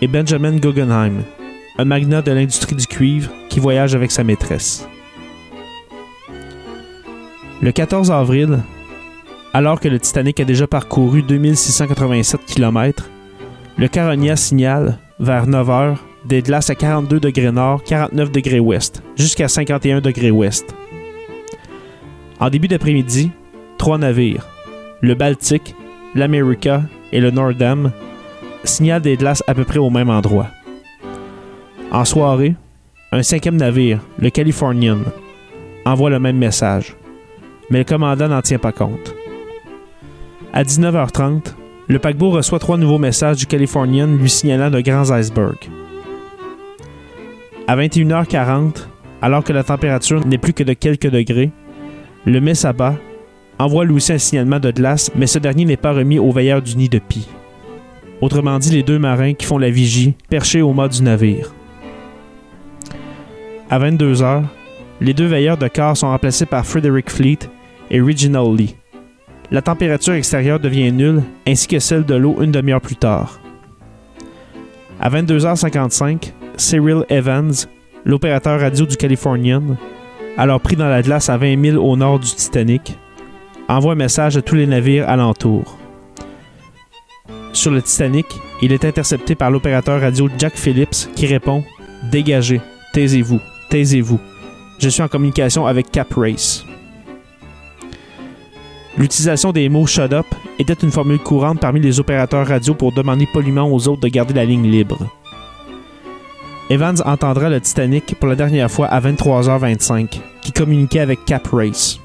et 0.00 0.06
Benjamin 0.06 0.56
Guggenheim, 0.56 1.22
un 1.78 1.84
magnat 1.84 2.22
de 2.22 2.32
l'industrie 2.32 2.74
du 2.74 2.86
cuivre 2.86 3.30
qui 3.48 3.60
voyage 3.60 3.94
avec 3.94 4.10
sa 4.10 4.24
maîtresse. 4.24 4.88
Le 7.62 7.70
14 7.70 8.10
avril, 8.10 8.58
alors 9.52 9.80
que 9.80 9.88
le 9.88 10.00
Titanic 10.00 10.40
a 10.40 10.44
déjà 10.44 10.66
parcouru 10.66 11.22
2687 11.22 12.40
km, 12.46 13.08
le 13.76 13.88
Caronia 13.88 14.34
signale, 14.36 14.98
vers 15.20 15.46
9 15.46 15.68
h, 15.68 15.96
des 16.24 16.42
glaces 16.42 16.70
à 16.70 16.74
42 16.74 17.20
degrés 17.20 17.52
nord, 17.52 17.82
49 17.84 18.32
degrés 18.32 18.60
ouest, 18.60 19.02
jusqu'à 19.16 19.46
51 19.46 20.00
degrés 20.00 20.32
ouest. 20.32 20.74
En 22.40 22.50
début 22.50 22.68
d'après-midi, 22.68 23.30
trois 23.78 23.98
navires, 23.98 24.46
le 25.00 25.14
Baltique, 25.14 25.74
l'America 26.14 26.82
et 27.12 27.20
le 27.20 27.30
Nordam, 27.30 27.92
signalent 28.64 29.00
des 29.00 29.16
glaces 29.16 29.44
à 29.46 29.54
peu 29.54 29.64
près 29.64 29.78
au 29.78 29.90
même 29.90 30.10
endroit. 30.10 30.48
En 31.90 32.04
soirée, 32.04 32.54
un 33.12 33.22
cinquième 33.22 33.56
navire, 33.56 34.00
le 34.18 34.28
Californian, 34.28 34.98
envoie 35.86 36.10
le 36.10 36.18
même 36.18 36.36
message, 36.36 36.94
mais 37.70 37.78
le 37.78 37.84
commandant 37.84 38.28
n'en 38.28 38.42
tient 38.42 38.58
pas 38.58 38.72
compte. 38.72 39.14
À 40.52 40.64
19h30, 40.64 41.54
le 41.88 41.98
paquebot 41.98 42.28
reçoit 42.28 42.58
trois 42.58 42.76
nouveaux 42.76 42.98
messages 42.98 43.38
du 43.38 43.46
Californian 43.46 44.06
lui 44.06 44.28
signalant 44.28 44.70
de 44.70 44.82
grands 44.82 45.10
icebergs. 45.10 45.70
À 47.66 47.74
21h40, 47.74 48.86
alors 49.22 49.42
que 49.42 49.54
la 49.54 49.64
température 49.64 50.26
n'est 50.26 50.36
plus 50.36 50.52
que 50.52 50.64
de 50.64 50.74
quelques 50.74 51.10
degrés, 51.10 51.50
le 52.26 52.40
Messaba 52.42 52.96
envoie 53.58 53.86
lui 53.86 53.94
aussi 53.94 54.12
un 54.12 54.18
signalement 54.18 54.60
de 54.60 54.70
glace, 54.70 55.10
mais 55.16 55.26
ce 55.26 55.38
dernier 55.38 55.64
n'est 55.64 55.78
pas 55.78 55.92
remis 55.94 56.18
aux 56.18 56.32
veilleurs 56.32 56.60
du 56.60 56.76
nid 56.76 56.90
de 56.90 56.98
pie. 56.98 57.28
Autrement 58.20 58.58
dit, 58.58 58.72
les 58.72 58.82
deux 58.82 58.98
marins 58.98 59.32
qui 59.32 59.46
font 59.46 59.58
la 59.58 59.70
vigie, 59.70 60.14
perchés 60.28 60.60
au 60.60 60.74
mât 60.74 60.88
du 60.88 61.02
navire. 61.02 61.54
À 63.70 63.78
22h, 63.78 64.44
les 65.00 65.14
deux 65.14 65.26
veilleurs 65.26 65.58
de 65.58 65.68
quart 65.68 65.96
sont 65.96 66.08
remplacés 66.08 66.46
par 66.46 66.66
Frederick 66.66 67.10
Fleet 67.10 67.38
et 67.90 68.00
Reginald 68.00 68.58
Lee 68.58 68.74
la 69.50 69.62
température 69.62 70.14
extérieure 70.14 70.60
devient 70.60 70.92
nulle, 70.92 71.22
ainsi 71.46 71.66
que 71.66 71.78
celle 71.78 72.04
de 72.04 72.14
l'eau 72.14 72.36
une 72.40 72.52
demi-heure 72.52 72.80
plus 72.80 72.96
tard. 72.96 73.40
À 75.00 75.08
22h55, 75.10 76.32
Cyril 76.56 77.04
Evans, 77.08 77.54
l'opérateur 78.04 78.60
radio 78.60 78.84
du 78.84 78.96
Californian, 78.96 79.76
alors 80.36 80.60
pris 80.60 80.76
dans 80.76 80.88
la 80.88 81.02
glace 81.02 81.30
à 81.30 81.36
20 81.36 81.64
000 81.72 81.84
au 81.84 81.96
nord 81.96 82.18
du 82.18 82.28
Titanic, 82.28 82.98
envoie 83.68 83.92
un 83.92 83.96
message 83.96 84.36
à 84.36 84.42
tous 84.42 84.54
les 84.54 84.66
navires 84.66 85.08
alentours. 85.08 85.78
Sur 87.52 87.70
le 87.70 87.80
Titanic, 87.80 88.26
il 88.60 88.72
est 88.72 88.84
intercepté 88.84 89.34
par 89.34 89.50
l'opérateur 89.50 90.00
radio 90.00 90.28
Jack 90.38 90.56
Phillips 90.56 91.08
qui 91.14 91.26
répond 91.26 91.64
Dégagez, 92.10 92.60
taisez-vous, 92.92 93.40
taisez-vous. 93.68 94.20
Je 94.78 94.88
suis 94.88 95.02
en 95.02 95.08
communication 95.08 95.66
avec 95.66 95.90
Cap 95.90 96.12
Race. 96.16 96.64
L'utilisation 98.96 99.52
des 99.52 99.68
mots 99.68 99.86
shut 99.86 100.12
up 100.12 100.26
était 100.58 100.72
une 100.74 100.90
formule 100.90 101.20
courante 101.20 101.60
parmi 101.60 101.80
les 101.80 102.00
opérateurs 102.00 102.46
radio 102.46 102.74
pour 102.74 102.92
demander 102.92 103.26
poliment 103.32 103.72
aux 103.72 103.86
autres 103.86 104.02
de 104.02 104.08
garder 104.08 104.34
la 104.34 104.44
ligne 104.44 104.68
libre. 104.68 104.98
Evans 106.70 107.00
entendra 107.04 107.48
le 107.48 107.60
Titanic 107.60 108.16
pour 108.16 108.28
la 108.28 108.34
dernière 108.34 108.70
fois 108.70 108.88
à 108.88 109.00
23h25, 109.00 110.20
qui 110.42 110.52
communiquait 110.52 111.00
avec 111.00 111.24
Cap 111.24 111.46
Race. 111.52 111.98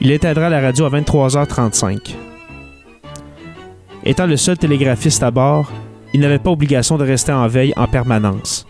Il 0.00 0.10
éteindra 0.10 0.48
la 0.48 0.60
radio 0.60 0.84
à 0.86 0.90
23h35. 0.90 2.16
Étant 4.04 4.26
le 4.26 4.36
seul 4.36 4.58
télégraphiste 4.58 5.22
à 5.22 5.30
bord, 5.30 5.70
il 6.12 6.20
n'avait 6.20 6.40
pas 6.40 6.50
obligation 6.50 6.98
de 6.98 7.04
rester 7.04 7.32
en 7.32 7.46
veille 7.46 7.72
en 7.76 7.86
permanence. 7.86 8.66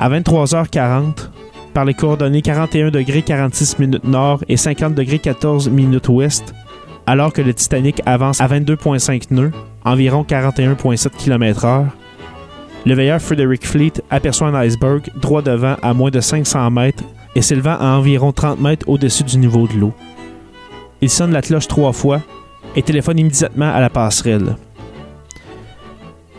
À 0.00 0.10
23h40, 0.10 1.28
par 1.72 1.84
les 1.84 1.94
coordonnées 1.94 2.42
41 2.42 2.90
degrés 2.90 3.22
46 3.22 3.78
minutes 3.78 4.04
nord 4.04 4.42
et 4.48 4.56
50 4.56 4.94
degrés 4.94 5.18
14 5.18 5.68
minutes 5.68 6.08
ouest, 6.08 6.54
alors 7.06 7.32
que 7.32 7.42
le 7.42 7.54
Titanic 7.54 8.00
avance 8.06 8.40
à 8.40 8.48
22,5 8.48 9.26
nœuds, 9.30 9.52
environ 9.84 10.24
41,7 10.28 11.10
km/h, 11.10 11.86
le 12.86 12.94
veilleur 12.94 13.20
Frederick 13.20 13.66
Fleet 13.66 13.92
aperçoit 14.10 14.48
un 14.48 14.54
iceberg 14.54 15.10
droit 15.16 15.42
devant 15.42 15.76
à 15.80 15.94
moins 15.94 16.10
de 16.10 16.20
500 16.20 16.70
mètres 16.70 17.04
et 17.34 17.42
s'élevant 17.42 17.78
à 17.78 17.96
environ 17.96 18.32
30 18.32 18.60
mètres 18.60 18.88
au-dessus 18.88 19.24
du 19.24 19.38
niveau 19.38 19.66
de 19.66 19.74
l'eau. 19.74 19.92
Il 21.00 21.08
sonne 21.08 21.32
la 21.32 21.42
cloche 21.42 21.68
trois 21.68 21.92
fois 21.92 22.20
et 22.76 22.82
téléphone 22.82 23.18
immédiatement 23.18 23.72
à 23.72 23.80
la 23.80 23.90
passerelle. 23.90 24.56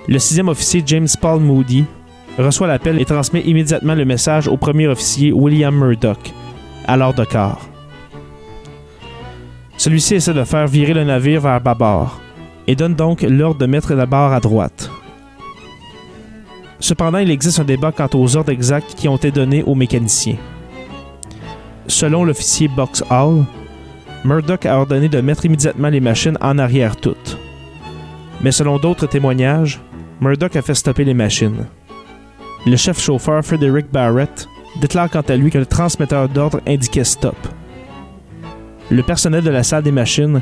Le 0.07 0.19
sixième 0.19 0.49
officier 0.49 0.83
James 0.85 1.07
Paul 1.19 1.39
Moody 1.39 1.85
reçoit 2.37 2.67
l'appel 2.67 2.99
et 2.99 3.05
transmet 3.05 3.41
immédiatement 3.41 3.95
le 3.95 4.05
message 4.05 4.47
au 4.47 4.57
premier 4.57 4.87
officier 4.87 5.31
William 5.31 5.75
Murdoch, 5.75 6.33
alors 6.85 7.13
de 7.13 7.23
quart. 7.23 7.61
Celui-ci 9.77 10.15
essaie 10.15 10.33
de 10.33 10.43
faire 10.43 10.67
virer 10.67 10.93
le 10.93 11.03
navire 11.03 11.41
vers 11.41 11.61
bâbord 11.61 12.19
et 12.67 12.75
donne 12.75 12.95
donc 12.95 13.21
l'ordre 13.21 13.59
de 13.59 13.65
mettre 13.65 13.93
la 13.93 14.05
barre 14.05 14.33
à 14.33 14.39
droite. 14.39 14.89
Cependant, 16.79 17.19
il 17.19 17.31
existe 17.31 17.59
un 17.59 17.63
débat 17.63 17.91
quant 17.91 18.09
aux 18.13 18.35
ordres 18.35 18.51
exacts 18.51 18.95
qui 18.95 19.07
ont 19.07 19.15
été 19.15 19.31
donnés 19.31 19.63
aux 19.63 19.75
mécaniciens. 19.75 20.37
Selon 21.87 22.23
l'officier 22.23 22.67
Box 22.67 23.03
Hall, 23.09 23.45
Murdoch 24.23 24.65
a 24.65 24.77
ordonné 24.79 25.07
de 25.07 25.21
mettre 25.21 25.45
immédiatement 25.45 25.89
les 25.89 25.99
machines 25.99 26.37
en 26.41 26.57
arrière 26.57 26.95
toutes. 26.95 27.37
Mais 28.41 28.51
selon 28.51 28.79
d'autres 28.79 29.07
témoignages, 29.07 29.79
Murdoch 30.19 30.55
a 30.55 30.61
fait 30.61 30.73
stopper 30.73 31.03
les 31.03 31.13
machines. 31.13 31.65
Le 32.67 32.75
chef 32.77 32.99
chauffeur 32.99 33.45
Frederick 33.45 33.91
Barrett 33.91 34.47
déclare 34.81 35.09
quant 35.09 35.21
à 35.21 35.35
lui 35.35 35.51
que 35.51 35.59
le 35.59 35.67
transmetteur 35.67 36.27
d'ordre 36.27 36.61
indiquait 36.67 37.03
stop. 37.03 37.35
Le 38.89 39.03
personnel 39.03 39.43
de 39.43 39.51
la 39.51 39.61
salle 39.61 39.83
des 39.83 39.91
machines 39.91 40.41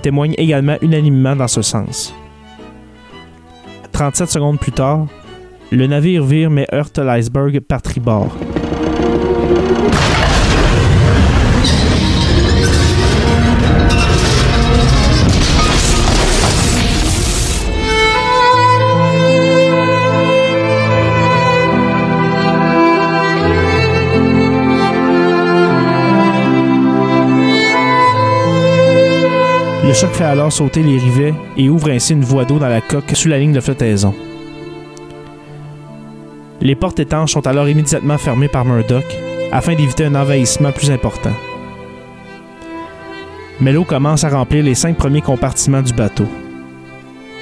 témoigne 0.00 0.34
également 0.38 0.76
unanimement 0.80 1.34
dans 1.34 1.48
ce 1.48 1.62
sens. 1.62 2.14
37 3.90 4.30
secondes 4.30 4.60
plus 4.60 4.72
tard, 4.72 5.06
le 5.72 5.86
navire 5.88 6.24
vire 6.24 6.50
mais 6.50 6.66
heurte 6.72 6.98
l'iceberg 6.98 7.58
par 7.60 7.82
tribord. 7.82 8.34
Choc 30.00 30.12
fait 30.12 30.24
alors 30.24 30.50
sauter 30.50 30.82
les 30.82 30.96
rivets 30.96 31.34
et 31.58 31.68
ouvre 31.68 31.90
ainsi 31.90 32.14
une 32.14 32.24
voie 32.24 32.46
d'eau 32.46 32.58
dans 32.58 32.70
la 32.70 32.80
coque 32.80 33.10
sous 33.12 33.28
la 33.28 33.38
ligne 33.38 33.52
de 33.52 33.60
flottaison. 33.60 34.14
Les 36.62 36.74
portes 36.74 37.00
étanches 37.00 37.32
sont 37.32 37.46
alors 37.46 37.68
immédiatement 37.68 38.16
fermées 38.16 38.48
par 38.48 38.64
Murdoch 38.64 39.04
afin 39.52 39.74
d'éviter 39.74 40.06
un 40.06 40.14
envahissement 40.14 40.72
plus 40.72 40.90
important. 40.90 41.34
Mais 43.60 43.74
l'eau 43.74 43.84
commence 43.84 44.24
à 44.24 44.30
remplir 44.30 44.64
les 44.64 44.74
cinq 44.74 44.96
premiers 44.96 45.20
compartiments 45.20 45.82
du 45.82 45.92
bateau. 45.92 46.26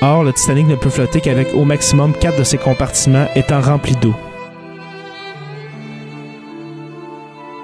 Or, 0.03 0.25
le 0.25 0.33
Titanic 0.33 0.67
ne 0.67 0.75
peut 0.75 0.91
flotter 0.91 1.21
qu'avec 1.21 1.55
au 1.55 1.65
maximum 1.65 2.13
quatre 2.13 2.41
de 2.41 2.45
ses 2.45 2.59
compartiments 2.59 3.29
étant 3.37 3.61
remplis 3.61 3.95
d'eau. 3.95 4.15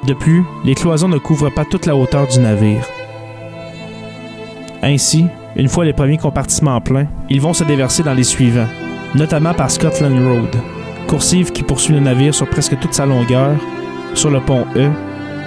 De 0.06 0.14
plus, 0.14 0.44
les 0.64 0.76
cloisons 0.76 1.08
ne 1.08 1.18
couvrent 1.18 1.52
pas 1.52 1.64
toute 1.64 1.86
la 1.86 1.96
hauteur 1.96 2.28
du 2.28 2.38
navire. 2.38 2.88
Ainsi, 4.86 5.24
une 5.56 5.68
fois 5.68 5.86
les 5.86 5.94
premiers 5.94 6.18
compartiments 6.18 6.78
pleins, 6.78 7.06
ils 7.30 7.40
vont 7.40 7.54
se 7.54 7.64
déverser 7.64 8.02
dans 8.02 8.12
les 8.12 8.22
suivants, 8.22 8.68
notamment 9.14 9.54
par 9.54 9.70
Scotland 9.70 10.14
Road, 10.26 10.54
coursive 11.08 11.52
qui 11.52 11.62
poursuit 11.62 11.94
le 11.94 12.00
navire 12.00 12.34
sur 12.34 12.46
presque 12.46 12.78
toute 12.78 12.92
sa 12.92 13.06
longueur, 13.06 13.56
sur 14.12 14.30
le 14.30 14.40
pont 14.40 14.66
E, 14.76 14.90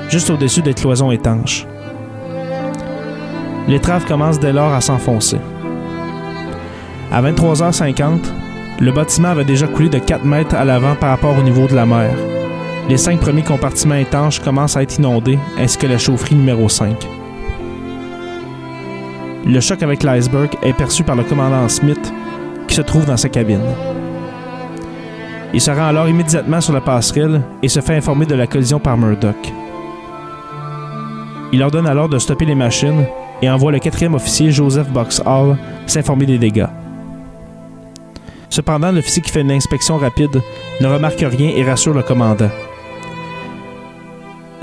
juste 0.09 0.31
au-dessus 0.31 0.63
des 0.63 0.73
cloisons 0.73 1.11
étanches. 1.11 1.67
L'étrave 3.67 4.05
commence 4.05 4.39
dès 4.39 4.53
lors 4.53 4.73
à 4.73 4.81
s'enfoncer. 4.81 5.37
À 7.11 7.21
23h50, 7.21 8.21
le 8.79 8.91
bâtiment 8.91 9.29
avait 9.29 9.45
déjà 9.45 9.67
coulé 9.67 9.89
de 9.89 9.99
4 9.99 10.25
mètres 10.25 10.55
à 10.55 10.65
l'avant 10.65 10.95
par 10.95 11.09
rapport 11.09 11.37
au 11.37 11.43
niveau 11.43 11.67
de 11.67 11.75
la 11.75 11.85
mer. 11.85 12.09
Les 12.89 12.97
cinq 12.97 13.19
premiers 13.19 13.43
compartiments 13.43 13.95
étanches 13.95 14.39
commencent 14.39 14.77
à 14.77 14.81
être 14.81 14.97
inondés, 14.97 15.37
ainsi 15.59 15.77
que 15.77 15.85
la 15.85 15.99
chaufferie 15.99 16.35
numéro 16.35 16.67
5. 16.67 17.16
Le 19.49 19.61
choc 19.61 19.81
avec 19.81 20.03
l'iceberg 20.03 20.49
est 20.61 20.73
perçu 20.73 21.05
par 21.05 21.15
le 21.15 21.23
commandant 21.23 21.69
Smith, 21.69 22.13
qui 22.67 22.75
se 22.75 22.81
trouve 22.81 23.05
dans 23.05 23.15
sa 23.15 23.29
cabine. 23.29 23.63
Il 25.53 25.61
se 25.61 25.71
rend 25.71 25.87
alors 25.87 26.09
immédiatement 26.09 26.59
sur 26.59 26.73
la 26.73 26.81
passerelle 26.81 27.41
et 27.63 27.69
se 27.69 27.79
fait 27.79 27.95
informer 27.95 28.25
de 28.25 28.35
la 28.35 28.45
collision 28.45 28.77
par 28.77 28.97
Murdoch. 28.97 29.53
Il 31.53 31.63
ordonne 31.63 31.87
alors 31.87 32.09
de 32.09 32.19
stopper 32.19 32.43
les 32.43 32.55
machines 32.55 33.05
et 33.41 33.49
envoie 33.49 33.71
le 33.71 33.79
quatrième 33.79 34.15
officier 34.15 34.51
Joseph 34.51 34.89
Boxhall 34.89 35.55
s'informer 35.85 36.25
des 36.25 36.37
dégâts. 36.37 36.67
Cependant, 38.49 38.91
l'officier 38.91 39.21
qui 39.21 39.31
fait 39.31 39.41
une 39.41 39.51
inspection 39.51 39.95
rapide 39.95 40.41
ne 40.81 40.87
remarque 40.87 41.21
rien 41.21 41.51
et 41.55 41.63
rassure 41.63 41.93
le 41.93 42.03
commandant. 42.03 42.49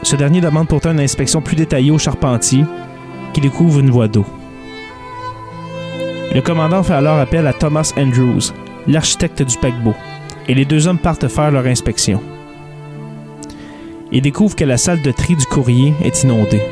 Ce 0.02 0.14
dernier 0.14 0.42
demande 0.42 0.68
pourtant 0.68 0.92
une 0.92 1.00
inspection 1.00 1.40
plus 1.40 1.56
détaillée 1.56 1.90
au 1.90 1.98
charpentier 1.98 2.66
qui 3.32 3.40
découvre 3.40 3.80
une 3.80 3.90
voie 3.90 4.08
d'eau. 4.08 4.26
Le 6.34 6.40
commandant 6.40 6.82
fait 6.82 6.94
alors 6.94 7.20
appel 7.20 7.46
à 7.46 7.52
Thomas 7.52 7.92
Andrews, 7.96 8.52
l'architecte 8.88 9.42
du 9.42 9.56
paquebot, 9.56 9.94
et 10.48 10.54
les 10.54 10.64
deux 10.64 10.88
hommes 10.88 10.98
partent 10.98 11.28
faire 11.28 11.52
leur 11.52 11.64
inspection. 11.64 12.20
Ils 14.10 14.20
découvrent 14.20 14.56
que 14.56 14.64
la 14.64 14.76
salle 14.76 15.00
de 15.00 15.12
tri 15.12 15.36
du 15.36 15.46
courrier 15.46 15.94
est 16.02 16.24
inondée. 16.24 16.62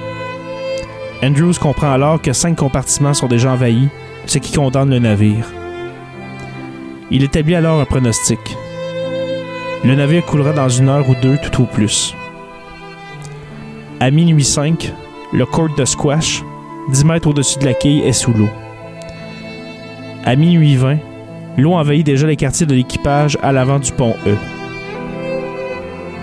Andrews 1.22 1.55
comprend 1.61 1.92
alors 1.92 2.20
que 2.20 2.33
cinq 2.33 2.57
compartiments 2.57 3.14
sont 3.14 3.29
déjà 3.29 3.53
envahis, 3.53 3.88
ce 4.27 4.38
qui 4.38 4.53
condamne 4.53 4.90
le 4.90 4.98
navire. 4.98 5.46
Il 7.12 7.22
établit 7.22 7.55
alors 7.55 7.81
un 7.81 7.85
pronostic. 7.85 8.40
Le 9.85 9.94
navire 9.94 10.25
coulera 10.25 10.53
dans 10.53 10.68
une 10.68 10.88
heure 10.88 11.09
ou 11.09 11.14
deux 11.22 11.38
tout 11.38 11.62
au 11.62 11.66
plus. 11.66 12.16
À 14.01 14.11
minuit 14.11 14.42
5, 14.42 14.92
le 15.33 15.46
court 15.46 15.72
de 15.77 15.85
Squash, 15.85 16.42
10 16.90 17.05
mètres 17.05 17.29
au-dessus 17.29 17.61
de 17.61 17.66
la 17.66 17.75
quille, 17.75 18.01
est 18.01 18.12
sous 18.12 18.33
l'eau. 18.33 18.48
À 20.24 20.37
minuit 20.37 20.76
20, 20.76 20.98
l'eau 21.58 21.72
envahit 21.72 22.06
déjà 22.06 22.28
les 22.28 22.37
quartiers 22.37 22.64
de 22.64 22.74
l'équipage 22.74 23.37
à 23.42 23.50
l'avant 23.50 23.80
du 23.80 23.90
pont 23.90 24.14
E. 24.24 24.37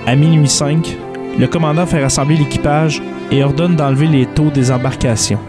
À 0.08 0.16
minuit 0.16 0.48
5, 0.48 0.98
le 1.38 1.48
commandant 1.48 1.86
fait 1.86 2.02
rassembler 2.02 2.38
l'équipage 2.38 3.04
et 3.30 3.44
ordonne 3.44 3.76
d'enlever 3.76 4.08
les 4.08 4.26
taux 4.26 4.52
des 4.52 4.72
embarcations. 4.72 5.40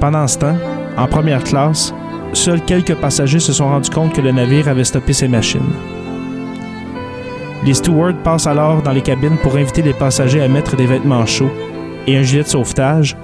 Pendant 0.00 0.26
ce 0.26 0.36
temps, 0.36 0.56
en 0.98 1.06
première 1.06 1.42
classe, 1.42 1.94
seuls 2.34 2.62
quelques 2.62 2.96
passagers 2.96 3.40
se 3.40 3.54
sont 3.54 3.70
rendus 3.70 3.90
compte 3.90 4.12
que 4.12 4.20
le 4.20 4.32
navire 4.32 4.68
avait 4.68 4.84
stoppé 4.84 5.14
ses 5.14 5.28
machines. 5.28 5.72
Les 7.64 7.74
stewards 7.74 8.22
passent 8.22 8.46
alors 8.46 8.82
dans 8.82 8.92
les 8.92 9.00
cabines 9.00 9.38
pour 9.38 9.56
inviter 9.56 9.80
les 9.80 9.94
passagers 9.94 10.42
à 10.42 10.48
mettre 10.48 10.76
des 10.76 10.86
vêtements 10.86 11.24
chauds 11.24 11.52
et 12.06 12.18
un 12.18 12.22
gilet 12.22 12.42
de 12.42 12.48
sauvetage, 12.48 13.16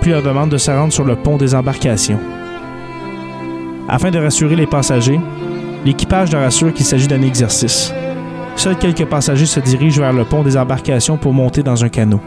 puis 0.00 0.10
leur 0.10 0.24
demande 0.24 0.50
de 0.50 0.58
se 0.58 0.72
rendre 0.72 0.92
sur 0.92 1.04
le 1.04 1.14
pont 1.14 1.36
des 1.36 1.54
embarcations. 1.54 2.18
Afin 3.94 4.10
de 4.10 4.18
rassurer 4.18 4.56
les 4.56 4.66
passagers, 4.66 5.20
l'équipage 5.84 6.32
leur 6.32 6.42
assure 6.42 6.74
qu'il 6.74 6.84
s'agit 6.84 7.06
d'un 7.06 7.22
exercice. 7.22 7.94
seuls 8.56 8.76
quelques 8.76 9.04
passagers 9.04 9.46
se 9.46 9.60
dirigent 9.60 10.00
vers 10.00 10.12
le 10.12 10.24
pont 10.24 10.42
des 10.42 10.56
embarcations 10.56 11.16
pour 11.16 11.32
monter 11.32 11.62
dans 11.62 11.84
un 11.84 11.88
canot. 11.88 12.20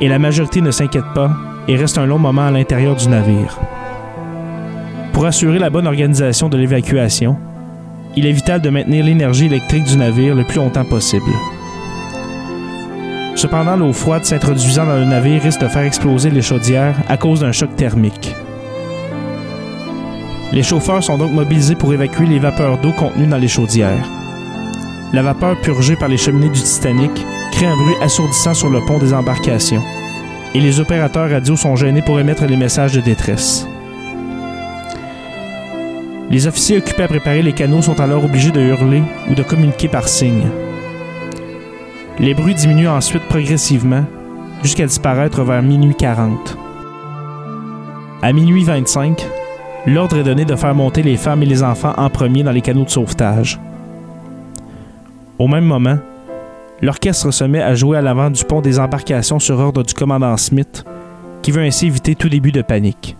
Et 0.00 0.08
la 0.08 0.18
majorité 0.18 0.62
ne 0.62 0.72
s'inquiète 0.72 1.14
pas 1.14 1.30
et 1.68 1.76
reste 1.76 1.96
un 1.96 2.06
long 2.06 2.18
moment 2.18 2.48
à 2.48 2.50
l'intérieur 2.50 2.96
du 2.96 3.08
navire. 3.08 3.56
Pour 5.12 5.26
assurer 5.26 5.60
la 5.60 5.70
bonne 5.70 5.86
organisation 5.86 6.48
de 6.48 6.56
l'évacuation, 6.56 7.36
il 8.16 8.26
est 8.26 8.32
vital 8.32 8.60
de 8.60 8.68
maintenir 8.68 9.04
l'énergie 9.04 9.46
électrique 9.46 9.84
du 9.84 9.96
navire 9.96 10.34
le 10.34 10.42
plus 10.42 10.58
longtemps 10.58 10.84
possible. 10.86 11.30
Cependant, 13.36 13.76
l'eau 13.76 13.92
froide 13.92 14.24
s'introduisant 14.24 14.86
dans 14.86 14.96
le 14.96 15.04
navire 15.04 15.40
risque 15.40 15.60
de 15.60 15.68
faire 15.68 15.84
exploser 15.84 16.30
les 16.30 16.42
chaudières 16.42 16.96
à 17.08 17.16
cause 17.16 17.42
d'un 17.42 17.52
choc 17.52 17.76
thermique. 17.76 18.34
Les 20.52 20.64
chauffeurs 20.64 21.02
sont 21.02 21.16
donc 21.16 21.32
mobilisés 21.32 21.76
pour 21.76 21.92
évacuer 21.92 22.26
les 22.26 22.40
vapeurs 22.40 22.78
d'eau 22.78 22.92
contenues 22.92 23.28
dans 23.28 23.38
les 23.38 23.46
chaudières. 23.46 24.04
La 25.12 25.22
vapeur 25.22 25.60
purgée 25.60 25.94
par 25.94 26.08
les 26.08 26.16
cheminées 26.16 26.48
du 26.48 26.60
Titanic 26.60 27.12
crée 27.52 27.66
un 27.66 27.76
bruit 27.76 27.94
assourdissant 28.00 28.54
sur 28.54 28.68
le 28.68 28.80
pont 28.84 28.98
des 28.98 29.14
embarcations, 29.14 29.82
et 30.54 30.60
les 30.60 30.80
opérateurs 30.80 31.30
radio 31.30 31.54
sont 31.54 31.76
gênés 31.76 32.02
pour 32.02 32.18
émettre 32.18 32.46
les 32.46 32.56
messages 32.56 32.92
de 32.92 33.00
détresse. 33.00 33.68
Les 36.30 36.46
officiers 36.48 36.78
occupés 36.78 37.04
à 37.04 37.08
préparer 37.08 37.42
les 37.42 37.52
canaux 37.52 37.82
sont 37.82 38.00
alors 38.00 38.24
obligés 38.24 38.52
de 38.52 38.60
hurler 38.60 39.02
ou 39.28 39.34
de 39.34 39.42
communiquer 39.42 39.88
par 39.88 40.08
signes. 40.08 40.48
Les 42.18 42.34
bruits 42.34 42.54
diminuent 42.54 42.88
ensuite 42.88 43.22
progressivement 43.28 44.04
jusqu'à 44.62 44.86
disparaître 44.86 45.42
vers 45.42 45.62
minuit 45.62 45.94
40. 45.94 46.56
À 48.22 48.32
minuit 48.32 48.62
25, 48.62 49.26
l'ordre 49.86 50.16
est 50.18 50.22
donné 50.22 50.44
de 50.44 50.56
faire 50.56 50.74
monter 50.74 51.02
les 51.02 51.16
femmes 51.16 51.42
et 51.42 51.46
les 51.46 51.62
enfants 51.62 51.94
en 51.96 52.10
premier 52.10 52.42
dans 52.42 52.52
les 52.52 52.60
canaux 52.60 52.84
de 52.84 52.90
sauvetage. 52.90 53.58
Au 55.38 55.48
même 55.48 55.64
moment, 55.64 55.98
l'orchestre 56.82 57.30
se 57.30 57.44
met 57.44 57.62
à 57.62 57.74
jouer 57.74 57.96
à 57.96 58.02
l'avant 58.02 58.30
du 58.30 58.44
pont 58.44 58.60
des 58.60 58.78
embarcations 58.78 59.38
sur 59.38 59.58
ordre 59.58 59.82
du 59.82 59.94
commandant 59.94 60.36
Smith, 60.36 60.84
qui 61.42 61.50
veut 61.50 61.62
ainsi 61.62 61.86
éviter 61.86 62.14
tout 62.14 62.28
début 62.28 62.52
de 62.52 62.62
panique. 62.62 63.16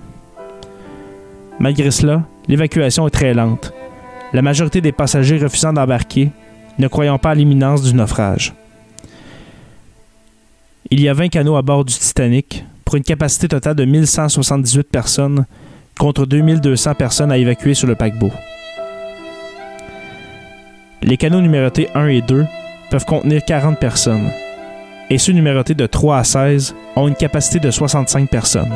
Malgré 1.59 1.91
cela, 1.91 2.23
l'évacuation 2.49 3.07
est 3.07 3.11
très 3.11 3.35
lente, 3.35 3.73
la 4.33 4.43
majorité 4.43 4.81
des 4.81 4.93
passagers 4.93 5.39
refusant 5.39 5.73
d'embarquer, 5.73 6.31
ne 6.79 6.89
croyant 6.89 7.19
pas 7.19 7.31
à 7.31 7.35
l'imminence 7.35 7.83
du 7.83 7.95
naufrage. 7.95 8.55
Il 10.91 11.01
y 11.01 11.09
a 11.09 11.15
20 11.15 11.29
canots 11.29 11.57
à 11.57 11.63
bord 11.63 11.85
du 11.85 11.95
Titanic 11.95 12.65
pour 12.85 12.97
une 12.97 13.03
capacité 13.03 13.49
totale 13.49 13.77
de 13.77 13.85
1178 13.85 14.89
personnes 14.91 15.47
contre 15.99 16.27
2200 16.27 16.95
personnes 16.95 17.33
à 17.33 17.39
évacuer 17.39 17.75
sur 17.75 17.87
le 17.87 17.95
paquebot. 17.95 18.33
Les 21.03 21.17
canots 21.17 21.41
numérotés 21.41 21.89
1 21.95 22.07
et 22.09 22.23
2 22.23 22.47
peuvent 22.91 23.05
contenir 23.05 23.45
40 23.45 23.79
personnes 23.79 24.31
et 25.11 25.19
ceux 25.19 25.33
numérotés 25.33 25.75
de 25.75 25.87
3 25.87 26.19
à 26.19 26.25
16 26.25 26.75
ont 26.97 27.09
une 27.09 27.17
capacité 27.17 27.59
de 27.59 27.71
65 27.71 28.31
personnes. 28.31 28.73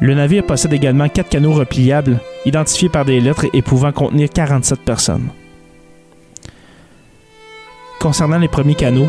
Le 0.00 0.14
navire 0.14 0.44
possède 0.44 0.72
également 0.72 1.08
4 1.08 1.28
canots 1.28 1.52
repliables 1.52 2.18
identifiés 2.44 2.88
par 2.88 3.04
des 3.04 3.20
lettres 3.20 3.46
et 3.52 3.62
pouvant 3.62 3.92
contenir 3.92 4.28
47 4.30 4.80
personnes. 4.80 5.28
Concernant 8.00 8.38
les 8.38 8.48
premiers 8.48 8.76
canots, 8.76 9.08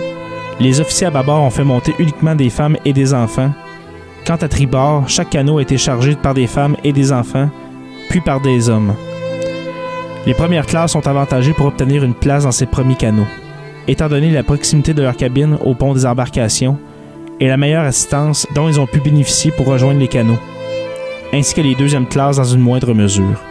les 0.59 0.79
officiers 0.79 1.07
à 1.07 1.11
bâbord 1.11 1.43
ont 1.43 1.51
fait 1.51 1.63
monter 1.63 1.93
uniquement 1.99 2.35
des 2.35 2.49
femmes 2.49 2.77
et 2.85 2.93
des 2.93 3.13
enfants. 3.13 3.51
Quant 4.29 4.35
à 4.35 4.47
tribord, 4.47 5.09
chaque 5.09 5.31
canot 5.31 5.57
a 5.57 5.63
été 5.63 5.79
chargé 5.79 6.15
par 6.15 6.35
des 6.35 6.45
femmes 6.45 6.77
et 6.83 6.93
des 6.93 7.11
enfants, 7.11 7.49
puis 8.11 8.21
par 8.21 8.39
des 8.39 8.69
hommes. 8.69 8.93
Les 10.27 10.35
premières 10.35 10.67
classes 10.67 10.91
sont 10.91 11.07
avantagées 11.07 11.53
pour 11.53 11.65
obtenir 11.65 12.03
une 12.03 12.13
place 12.13 12.43
dans 12.43 12.51
ces 12.51 12.67
premiers 12.67 12.93
canots, 12.93 13.25
étant 13.87 14.07
donné 14.07 14.29
la 14.29 14.43
proximité 14.43 14.93
de 14.93 15.01
leur 15.01 15.17
cabine 15.17 15.57
au 15.65 15.73
pont 15.73 15.95
des 15.95 16.05
embarcations 16.05 16.77
et 17.39 17.47
la 17.47 17.57
meilleure 17.57 17.85
assistance 17.85 18.45
dont 18.53 18.69
ils 18.69 18.79
ont 18.79 18.85
pu 18.85 18.99
bénéficier 18.99 19.51
pour 19.51 19.65
rejoindre 19.65 19.99
les 19.99 20.07
canaux, 20.07 20.37
ainsi 21.33 21.55
que 21.55 21.61
les 21.61 21.73
deuxièmes 21.73 22.05
classes 22.05 22.37
dans 22.37 22.43
une 22.43 22.61
moindre 22.61 22.93
mesure. 22.93 23.41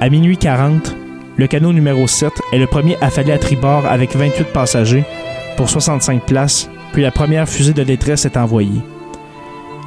À 0.00 0.10
minuit 0.10 0.36
40, 0.36 0.96
le 1.36 1.46
canot 1.46 1.72
numéro 1.72 2.08
7 2.08 2.32
est 2.52 2.58
le 2.58 2.66
premier 2.66 2.96
affalé 3.00 3.30
à 3.30 3.38
tribord 3.38 3.86
avec 3.86 4.16
28 4.16 4.48
passagers 4.52 5.04
pour 5.56 5.70
65 5.70 6.26
places, 6.26 6.68
puis 6.92 7.02
la 7.02 7.10
première 7.10 7.48
fusée 7.48 7.72
de 7.72 7.82
détresse 7.82 8.24
est 8.26 8.36
envoyée. 8.36 8.82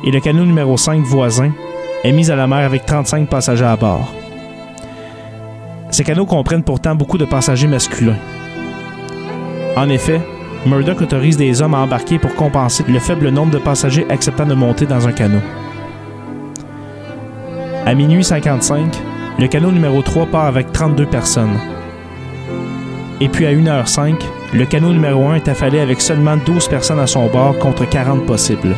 Et 0.04 0.12
le 0.12 0.20
canot 0.20 0.46
numéro 0.46 0.76
5 0.76 1.02
voisin 1.02 1.52
est 2.04 2.12
mis 2.12 2.30
à 2.30 2.36
la 2.36 2.48
mer 2.48 2.65
avec 2.65 2.86
35 2.86 3.30
passagers 3.30 3.65
à 3.65 3.76
bord. 3.76 4.13
Ces 5.91 6.04
canots 6.04 6.26
comprennent 6.26 6.63
pourtant 6.63 6.96
beaucoup 6.96 7.18
de 7.18 7.26
passagers 7.26 7.68
masculins. 7.68 8.18
En 9.78 9.89
effet, 9.89 10.20
Murdoch 10.65 11.02
autorise 11.02 11.38
des 11.38 11.62
hommes 11.62 11.76
à 11.76 11.80
embarquer 11.80 12.18
pour 12.18 12.34
compenser 12.36 12.84
le 12.88 13.00
faible 13.00 13.30
nombre 13.30 13.52
de 13.52 13.60
passagers 13.60 14.06
acceptant 14.10 14.46
de 14.46 14.56
monter 14.56 14.86
dans 14.86 15.08
un 15.08 15.12
canot. 15.12 15.41
À 17.86 17.94
minuit 17.94 18.24
55, 18.24 18.98
le 19.38 19.48
canot 19.48 19.72
numéro 19.72 20.02
3 20.02 20.26
part 20.26 20.46
avec 20.46 20.72
32 20.72 21.06
personnes. 21.06 21.58
Et 23.22 23.30
puis 23.30 23.46
à 23.46 23.54
1h05, 23.54 24.15
le 24.56 24.65
canot 24.65 24.94
numéro 24.94 25.28
1 25.28 25.36
est 25.36 25.50
affalé 25.50 25.80
avec 25.82 26.00
seulement 26.00 26.38
12 26.38 26.70
personnes 26.70 27.00
à 27.00 27.08
son 27.08 27.28
bord 27.28 27.60
contre 27.60 27.88
40 27.89 28.26
possibles. 28.26 28.74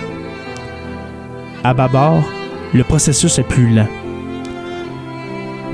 À 1.63 1.76
bâbord, 1.76 2.24
le 2.74 2.84
processus 2.84 3.38
est 3.38 3.48
plus 3.48 3.70
lent. 3.70 3.88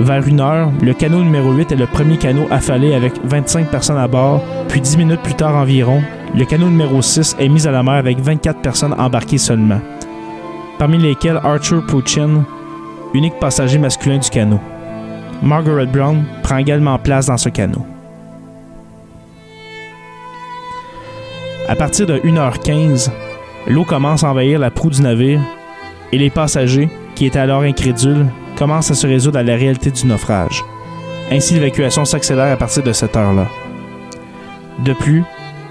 Vers 0.01 0.27
1 0.27 0.39
heure, 0.39 0.71
le 0.81 0.93
canot 0.93 1.23
numéro 1.23 1.53
8 1.53 1.71
est 1.71 1.77
le 1.77 1.85
premier 1.85 2.17
canot 2.17 2.47
affalé 2.51 2.93
avec 2.93 3.13
25 3.23 3.71
personnes 3.71 3.97
à 3.97 4.09
bord, 4.09 4.43
puis 4.67 4.81
10 4.81 4.97
minutes 4.97 5.21
plus 5.21 5.35
tard 5.35 5.55
environ, 5.55 6.01
le 6.35 6.43
canot 6.43 6.67
numéro 6.67 7.01
6 7.01 7.37
est 7.39 7.47
mis 7.47 7.65
à 7.65 7.71
la 7.71 7.81
mer 7.81 7.93
avec 7.93 8.19
24 8.19 8.59
personnes 8.59 8.95
embarquées 8.99 9.37
seulement, 9.37 9.79
parmi 10.79 10.97
lesquelles 10.97 11.39
Archer 11.45 11.79
Puchin, 11.87 12.43
unique 13.13 13.39
passager 13.39 13.77
masculin 13.77 14.17
du 14.17 14.29
canot. 14.29 14.59
Margaret 15.41 15.85
Brown 15.85 16.25
prend 16.41 16.57
également 16.57 16.97
place 16.99 17.27
dans 17.27 17.37
ce 17.37 17.47
canot. 17.47 17.85
À 21.69 21.75
partir 21.77 22.05
de 22.05 22.17
1h15, 22.17 23.09
l'eau 23.67 23.85
commence 23.85 24.25
à 24.25 24.29
envahir 24.29 24.59
la 24.59 24.69
proue 24.69 24.89
du 24.89 25.01
navire 25.01 25.39
et 26.11 26.17
les 26.17 26.29
passagers, 26.29 26.89
qui 27.15 27.25
étaient 27.25 27.39
alors 27.39 27.61
incrédules, 27.61 28.25
commencent 28.57 28.91
à 28.91 28.95
se 28.95 29.07
résoudre 29.07 29.39
à 29.39 29.43
la 29.43 29.55
réalité 29.55 29.89
du 29.89 30.05
naufrage. 30.05 30.63
Ainsi, 31.31 31.53
l'évacuation 31.53 32.03
s'accélère 32.03 32.51
à 32.51 32.57
partir 32.57 32.83
de 32.83 32.91
cette 32.91 33.15
heure-là. 33.15 33.47
De 34.83 34.91
plus, 34.91 35.23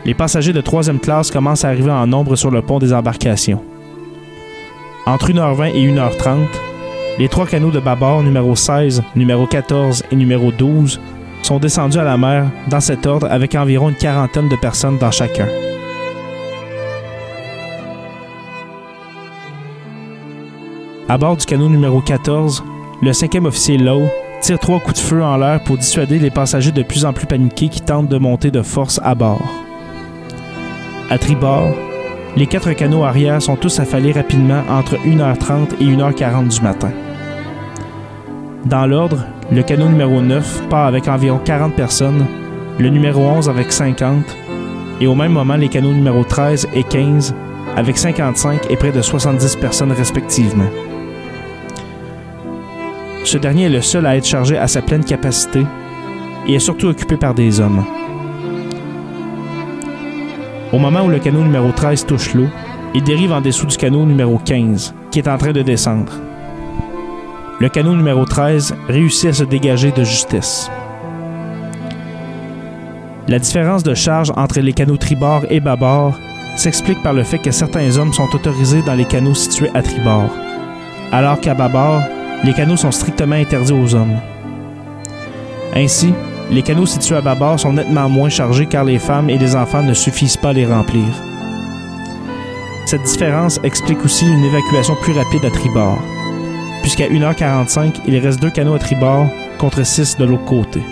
les 0.06 0.14
passagers 0.14 0.54
de 0.54 0.62
troisième 0.62 0.98
classe 0.98 1.30
commencent 1.30 1.64
à 1.64 1.68
arriver 1.68 1.90
en 1.90 2.06
nombre 2.06 2.36
sur 2.36 2.50
le 2.50 2.62
pont 2.62 2.78
des 2.78 2.94
embarcations. 2.94 3.62
Entre 5.04 5.30
1h20 5.30 5.74
et 5.74 5.86
1h30, 5.92 6.46
les 7.18 7.28
trois 7.28 7.46
canots 7.46 7.70
de 7.70 7.80
bâbord 7.80 8.22
numéro 8.22 8.56
16, 8.56 9.02
numéro 9.14 9.46
14 9.46 10.04
et 10.10 10.16
numéro 10.16 10.52
12 10.52 11.00
sont 11.42 11.58
descendus 11.58 11.98
à 11.98 12.04
la 12.04 12.16
mer 12.16 12.46
dans 12.68 12.80
cet 12.80 13.06
ordre 13.06 13.26
avec 13.30 13.54
environ 13.54 13.90
une 13.90 13.96
quarantaine 13.96 14.48
de 14.48 14.56
personnes 14.56 14.96
dans 14.96 15.10
chacun. 15.10 15.48
À 21.12 21.18
bord 21.18 21.36
du 21.36 21.44
canot 21.44 21.68
numéro 21.68 22.00
14, 22.00 22.64
le 23.02 23.12
cinquième 23.12 23.44
officier 23.44 23.76
Lowe 23.76 24.08
tire 24.40 24.58
trois 24.58 24.80
coups 24.80 24.94
de 24.94 25.06
feu 25.06 25.22
en 25.22 25.36
l'air 25.36 25.62
pour 25.62 25.76
dissuader 25.76 26.18
les 26.18 26.30
passagers 26.30 26.72
de 26.72 26.82
plus 26.82 27.04
en 27.04 27.12
plus 27.12 27.26
paniqués 27.26 27.68
qui 27.68 27.82
tentent 27.82 28.08
de 28.08 28.16
monter 28.16 28.50
de 28.50 28.62
force 28.62 28.98
à 29.04 29.14
bord. 29.14 29.46
À 31.10 31.18
tribord, 31.18 31.68
les 32.34 32.46
quatre 32.46 32.72
canots 32.72 33.04
arrière 33.04 33.42
sont 33.42 33.56
tous 33.56 33.78
affalés 33.78 34.12
rapidement 34.12 34.62
entre 34.70 34.96
1h30 35.06 35.82
et 35.82 35.84
1h40 35.84 36.48
du 36.48 36.62
matin. 36.62 36.92
Dans 38.64 38.86
l'ordre, 38.86 39.18
le 39.50 39.62
canot 39.62 39.90
numéro 39.90 40.22
9 40.22 40.62
part 40.70 40.86
avec 40.86 41.08
environ 41.08 41.40
40 41.44 41.74
personnes, 41.74 42.24
le 42.78 42.88
numéro 42.88 43.20
11 43.20 43.50
avec 43.50 43.70
50, 43.70 44.24
et 45.02 45.06
au 45.06 45.14
même 45.14 45.32
moment 45.32 45.56
les 45.56 45.68
canots 45.68 45.92
numéro 45.92 46.24
13 46.24 46.68
et 46.72 46.84
15 46.84 47.34
avec 47.76 47.98
55 47.98 48.70
et 48.70 48.76
près 48.78 48.92
de 48.92 49.02
70 49.02 49.56
personnes 49.56 49.92
respectivement. 49.92 50.70
Ce 53.24 53.38
dernier 53.38 53.64
est 53.64 53.70
le 53.70 53.80
seul 53.80 54.06
à 54.06 54.16
être 54.16 54.26
chargé 54.26 54.58
à 54.58 54.66
sa 54.66 54.82
pleine 54.82 55.04
capacité 55.04 55.64
et 56.46 56.54
est 56.54 56.58
surtout 56.58 56.88
occupé 56.88 57.16
par 57.16 57.34
des 57.34 57.60
hommes. 57.60 57.84
Au 60.72 60.78
moment 60.78 61.04
où 61.04 61.08
le 61.08 61.18
canot 61.18 61.42
numéro 61.42 61.70
13 61.70 62.06
touche 62.06 62.34
l'eau, 62.34 62.48
il 62.94 63.02
dérive 63.04 63.32
en 63.32 63.40
dessous 63.40 63.66
du 63.66 63.76
canot 63.76 64.04
numéro 64.04 64.38
15, 64.38 64.94
qui 65.10 65.18
est 65.18 65.28
en 65.28 65.38
train 65.38 65.52
de 65.52 65.62
descendre. 65.62 66.12
Le 67.60 67.68
canot 67.68 67.94
numéro 67.94 68.24
13 68.24 68.74
réussit 68.88 69.30
à 69.30 69.32
se 69.32 69.44
dégager 69.44 69.92
de 69.92 70.02
justesse. 70.02 70.70
La 73.28 73.38
différence 73.38 73.84
de 73.84 73.94
charge 73.94 74.32
entre 74.36 74.60
les 74.60 74.72
canaux 74.72 74.96
tribord 74.96 75.42
et 75.48 75.60
bâbord 75.60 76.18
s'explique 76.56 77.02
par 77.02 77.12
le 77.12 77.22
fait 77.22 77.38
que 77.38 77.52
certains 77.52 77.96
hommes 77.96 78.12
sont 78.12 78.28
autorisés 78.34 78.82
dans 78.82 78.94
les 78.94 79.04
canaux 79.04 79.34
situés 79.34 79.70
à 79.74 79.82
tribord, 79.82 80.28
alors 81.12 81.40
qu'à 81.40 81.54
bâbord, 81.54 82.02
les 82.44 82.52
canaux 82.52 82.76
sont 82.76 82.90
strictement 82.90 83.36
interdits 83.36 83.72
aux 83.72 83.94
hommes. 83.94 84.18
Ainsi, 85.74 86.12
les 86.50 86.62
canaux 86.62 86.86
situés 86.86 87.16
à 87.16 87.20
bâbord 87.20 87.58
sont 87.58 87.72
nettement 87.72 88.08
moins 88.08 88.28
chargés 88.28 88.66
car 88.66 88.84
les 88.84 88.98
femmes 88.98 89.30
et 89.30 89.38
les 89.38 89.54
enfants 89.54 89.82
ne 89.82 89.94
suffisent 89.94 90.36
pas 90.36 90.50
à 90.50 90.52
les 90.52 90.66
remplir. 90.66 91.04
Cette 92.84 93.04
différence 93.04 93.60
explique 93.62 94.04
aussi 94.04 94.26
une 94.26 94.44
évacuation 94.44 94.96
plus 95.02 95.12
rapide 95.12 95.44
à 95.44 95.50
tribord, 95.50 95.98
puisqu'à 96.82 97.08
1h45, 97.08 98.00
il 98.06 98.18
reste 98.18 98.40
deux 98.40 98.50
canaux 98.50 98.74
à 98.74 98.78
tribord 98.78 99.28
contre 99.58 99.84
6 99.84 100.18
de 100.18 100.24
l'autre 100.24 100.44
côté. 100.44 100.82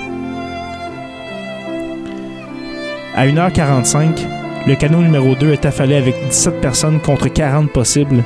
À 3.16 3.26
1h45, 3.26 4.20
le 4.66 4.76
canot 4.76 5.02
numéro 5.02 5.34
2 5.34 5.52
est 5.52 5.66
affalé 5.66 5.96
avec 5.96 6.14
17 6.28 6.60
personnes 6.60 7.00
contre 7.00 7.28
40 7.28 7.70
possibles, 7.70 8.22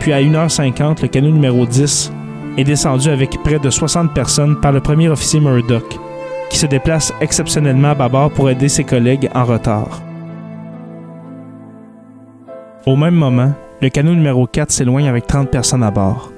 puis 0.00 0.12
à 0.12 0.20
1h50, 0.20 1.02
le 1.02 1.08
canot 1.08 1.30
numéro 1.30 1.66
10 1.66 2.12
est 2.56 2.64
descendu 2.64 3.08
avec 3.08 3.42
près 3.42 3.58
de 3.58 3.70
60 3.70 4.14
personnes 4.14 4.60
par 4.60 4.72
le 4.72 4.80
premier 4.80 5.08
officier 5.08 5.40
Murdoch, 5.40 5.98
qui 6.50 6.58
se 6.58 6.66
déplace 6.66 7.12
exceptionnellement 7.20 7.90
à 7.90 7.94
bâbord 7.94 8.30
pour 8.30 8.50
aider 8.50 8.68
ses 8.68 8.84
collègues 8.84 9.28
en 9.34 9.44
retard. 9.44 10.02
Au 12.86 12.96
même 12.96 13.14
moment, 13.14 13.52
le 13.82 13.88
canot 13.88 14.14
numéro 14.14 14.46
4 14.46 14.70
s'éloigne 14.70 15.08
avec 15.08 15.26
30 15.26 15.50
personnes 15.50 15.82
à 15.82 15.90
bord. 15.90 16.30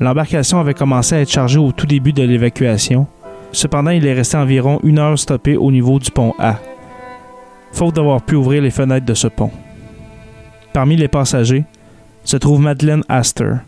L'embarcation 0.00 0.58
avait 0.58 0.74
commencé 0.74 1.14
à 1.14 1.20
être 1.20 1.30
chargée 1.30 1.58
au 1.58 1.72
tout 1.72 1.86
début 1.86 2.12
de 2.12 2.22
l'évacuation. 2.22 3.06
Cependant, 3.52 3.90
il 3.90 4.06
est 4.06 4.14
resté 4.14 4.36
environ 4.36 4.80
une 4.82 4.98
heure 4.98 5.18
stoppé 5.18 5.56
au 5.56 5.70
niveau 5.70 5.98
du 5.98 6.10
pont 6.10 6.34
A, 6.38 6.56
faute 7.72 7.94
d'avoir 7.94 8.22
pu 8.22 8.34
ouvrir 8.34 8.62
les 8.62 8.70
fenêtres 8.70 9.06
de 9.06 9.14
ce 9.14 9.28
pont. 9.28 9.50
Parmi 10.72 10.96
les 10.96 11.08
passagers 11.08 11.64
se 12.24 12.36
trouve 12.36 12.60
Madeleine 12.60 13.04
Astor, 13.08 13.58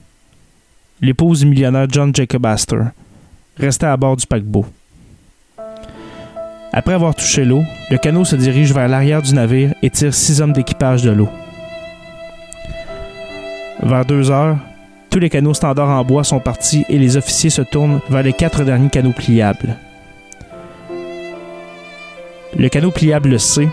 l'épouse 1.01 1.41
du 1.41 1.47
millionnaire 1.47 1.87
John 1.91 2.15
Jacob 2.15 2.47
Astor, 2.47 2.87
restée 3.59 3.87
à 3.87 3.97
bord 3.97 4.17
du 4.17 4.27
paquebot. 4.27 4.67
Après 6.73 6.95
avoir 6.95 7.15
touché 7.15 7.45
l'eau, 7.45 7.63
le 7.91 7.99
canot 7.99 8.25
se 8.25 8.37
dirige 8.37 8.73
vers 8.73 8.89
l'arrière 8.89 9.23
du 9.23 9.33
navire 9.33 9.75
et 9.83 9.91
tire 9.91 10.13
six 10.13 10.41
hommes 10.41 10.53
d'équipage 10.53 11.03
de 11.03 11.11
l'eau. 11.11 11.29
Vers 13.81 14.05
deux 14.05 14.31
heures, 14.31 14.59
tous 15.11 15.21
les 15.21 15.31
canaux 15.31 15.55
standards 15.55 15.91
en 15.91 16.05
bois 16.05 16.25
sont 16.25 16.41
partis 16.41 16.85
et 16.89 16.99
les 16.99 17.17
officiers 17.17 17.51
se 17.51 17.63
tournent 17.63 18.01
vers 18.11 18.23
les 18.23 18.33
quatre 18.33 18.65
derniers 18.65 18.89
canaux 18.89 19.13
pliables. 19.13 19.77
Le 22.59 22.69
canot 22.69 22.91
pliable 22.91 23.39
C 23.39 23.69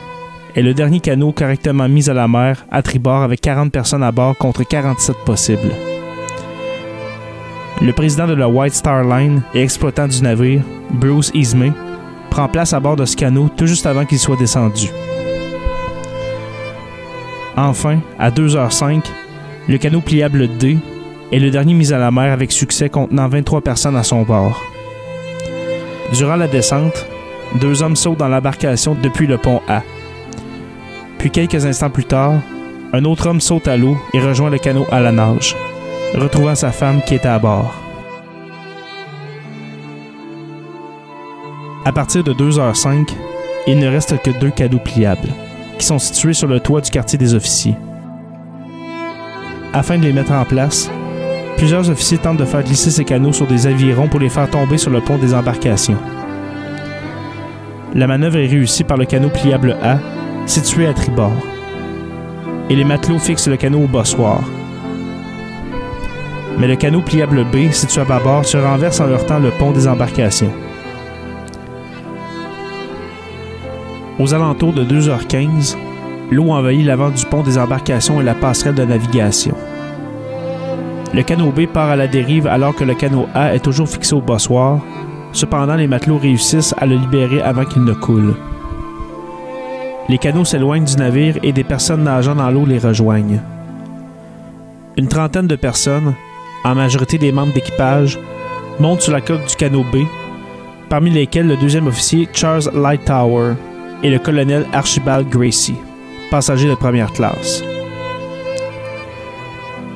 est 0.56 0.62
le 0.62 0.74
dernier 0.74 1.00
canot 1.00 1.32
correctement 1.32 1.88
mis 1.88 2.10
à 2.10 2.14
la 2.14 2.28
mer 2.28 2.66
à 2.70 2.82
tribord 2.82 3.24
avec 3.24 3.42
40 3.42 3.72
personnes 3.72 4.04
à 4.04 4.12
bord 4.12 4.38
contre 4.38 4.64
47 4.64 5.16
possibles. 5.26 5.72
Le 7.82 7.94
président 7.94 8.28
de 8.28 8.34
la 8.34 8.48
White 8.48 8.76
Star 8.76 9.04
Line 9.04 9.42
et 9.56 9.64
exploitant 9.64 10.08
du 10.08 10.22
navire, 10.22 10.62
Bruce 10.92 11.32
Ismay, 11.34 11.72
prend 12.30 12.48
place 12.48 12.74
à 12.74 12.80
bord 12.80 12.96
de 12.96 13.06
ce 13.06 13.16
canot 13.16 13.50
tout 13.58 13.66
juste 13.66 13.88
avant 13.88 14.06
qu'il 14.06 14.20
soit 14.20 14.36
descendu. 14.36 14.90
Enfin, 17.58 18.00
à 18.20 18.30
2h05, 18.30 19.04
le 19.68 19.78
canot 19.80 20.02
pliable 20.02 20.48
D 20.60 20.78
est 21.32 21.40
le 21.40 21.50
dernier 21.50 21.74
mis 21.74 21.92
à 21.92 21.98
la 21.98 22.12
mer 22.12 22.32
avec 22.32 22.52
succès 22.52 22.88
contenant 22.88 23.28
23 23.28 23.62
personnes 23.62 23.98
à 23.98 24.04
son 24.04 24.22
bord. 24.22 24.62
Durant 26.14 26.36
la 26.36 26.48
descente, 26.48 27.08
deux 27.60 27.82
hommes 27.82 27.96
sautent 27.96 28.20
dans 28.20 28.28
l'embarcation 28.28 28.96
depuis 29.02 29.26
le 29.26 29.40
pont 29.40 29.62
A. 29.68 29.82
Puis 31.18 31.32
quelques 31.32 31.66
instants 31.66 31.90
plus 31.90 32.06
tard, 32.06 32.34
un 32.94 33.06
autre 33.06 33.28
homme 33.28 33.42
saute 33.42 33.68
à 33.68 33.76
l'eau 33.76 33.98
et 34.14 34.20
rejoint 34.20 34.52
le 34.52 34.60
canot 34.60 34.86
à 34.92 35.00
la 35.00 35.12
nage, 35.12 35.56
retrouvant 36.14 36.56
sa 36.56 36.72
femme 36.72 37.02
qui 37.06 37.16
était 37.16 37.28
à 37.28 37.40
bord. 37.40 37.74
À 41.86 41.92
partir 41.92 42.24
de 42.24 42.34
2h05, 42.34 43.10
il 43.68 43.80
ne 43.80 43.88
reste 43.88 44.22
que 44.22 44.32
deux 44.40 44.52
canots 44.52 44.80
pliables, 44.80 45.30
qui 45.78 45.86
sont 45.86 46.00
situés 46.00 46.34
sur 46.34 46.48
le 46.48 46.60
toit 46.60 46.82
du 46.82 46.92
quartier 46.92 47.18
des 47.18 47.34
officiers. 47.34 47.76
Afin 49.74 49.98
de 49.98 50.04
les 50.04 50.14
mettre 50.14 50.32
en 50.32 50.46
place, 50.46 50.92
plusieurs 51.58 51.90
officiers 51.90 52.18
tentent 52.18 52.38
de 52.38 52.46
faire 52.46 52.64
glisser 52.64 52.92
ces 52.92 53.06
canaux 53.06 53.34
sur 53.34 53.48
des 53.48 53.66
avirons 53.68 54.08
pour 54.08 54.20
les 54.20 54.30
faire 54.30 54.50
tomber 54.50 54.78
sur 54.78 54.92
le 54.92 55.02
pont 55.02 55.18
des 55.18 55.34
embarcations. 55.34 55.98
La 57.96 58.08
manœuvre 58.08 58.38
est 58.38 58.48
réussie 58.48 58.84
par 58.84 58.98
le 58.98 59.06
canot 59.06 59.30
pliable 59.30 59.78
A, 59.82 59.98
situé 60.46 60.88
à 60.88 60.94
tribord. 60.94 61.34
Et 62.70 62.76
les 62.76 62.84
matelots 62.84 63.20
fixent 63.20 63.48
le 63.48 63.58
canot 63.58 63.84
au 63.84 63.88
bossoir. 63.88 64.42
Mais 66.58 66.68
le 66.68 66.76
canot 66.76 67.02
pliable 67.02 67.46
B, 67.46 67.72
situé 67.72 68.02
à 68.02 68.06
bâbord, 68.06 68.46
se 68.46 68.58
renverse 68.58 69.00
en 69.00 69.10
heurtant 69.10 69.40
le 69.40 69.52
pont 69.52 69.72
des 69.72 69.88
embarcations. 69.88 70.52
Aux 74.20 74.34
alentours 74.34 74.74
de 74.74 74.84
2h15, 74.84 75.76
l'eau 76.30 76.52
envahit 76.52 76.86
l'avant 76.86 77.10
du 77.10 77.26
pont 77.26 77.42
des 77.42 77.58
embarcations 77.58 78.22
et 78.22 78.24
la 78.24 78.36
passerelle 78.36 78.76
de 78.76 78.86
navigation. 78.86 79.56
Le 81.14 81.24
canot 81.24 81.52
B 81.52 81.66
part 81.66 81.90
à 81.90 81.96
la 81.96 82.08
dérive 82.08 82.48
alors 82.48 82.76
que 82.76 82.84
le 82.84 82.94
canot 82.94 83.28
A 83.34 83.54
est 83.54 83.60
toujours 83.60 83.90
fixé 83.90 84.14
au 84.14 84.22
bossoir. 84.22 84.80
Cependant, 85.34 85.76
les 85.76 85.88
matelots 85.88 86.18
réussissent 86.18 86.76
à 86.78 86.86
le 86.86 86.96
libérer 86.96 87.42
avant 87.42 87.66
qu'il 87.66 87.84
ne 87.84 87.94
coule. 87.94 88.36
Les 90.08 90.18
canots 90.18 90.46
s'éloignent 90.46 90.86
du 90.86 90.96
navire 90.96 91.38
et 91.42 91.52
des 91.52 91.64
personnes 91.64 92.04
nageant 92.04 92.36
dans 92.36 92.50
l'eau 92.50 92.66
les 92.66 92.80
rejoignent. 92.80 93.42
Une 94.98 95.08
trentaine 95.08 95.48
de 95.48 95.56
personnes, 95.56 96.14
en 96.64 96.76
majorité 96.76 97.18
des 97.18 97.32
membres 97.32 97.54
d'équipage, 97.54 98.20
montent 98.80 99.02
sur 99.02 99.14
la 99.14 99.22
coque 99.22 99.46
du 99.46 99.56
canot 99.56 99.86
B, 99.92 99.98
parmi 100.90 101.10
lesquels 101.10 101.48
le 101.48 101.58
deuxième 101.58 101.88
officier 101.88 102.28
Charles 102.34 102.70
Lightower 102.74 103.54
et 104.04 104.10
le 104.10 104.20
colonel 104.20 104.66
Archibald 104.74 105.30
Gracie 105.30 105.76
passagers 106.32 106.70
de 106.70 106.76
première 106.76 107.12
classe. 107.12 107.62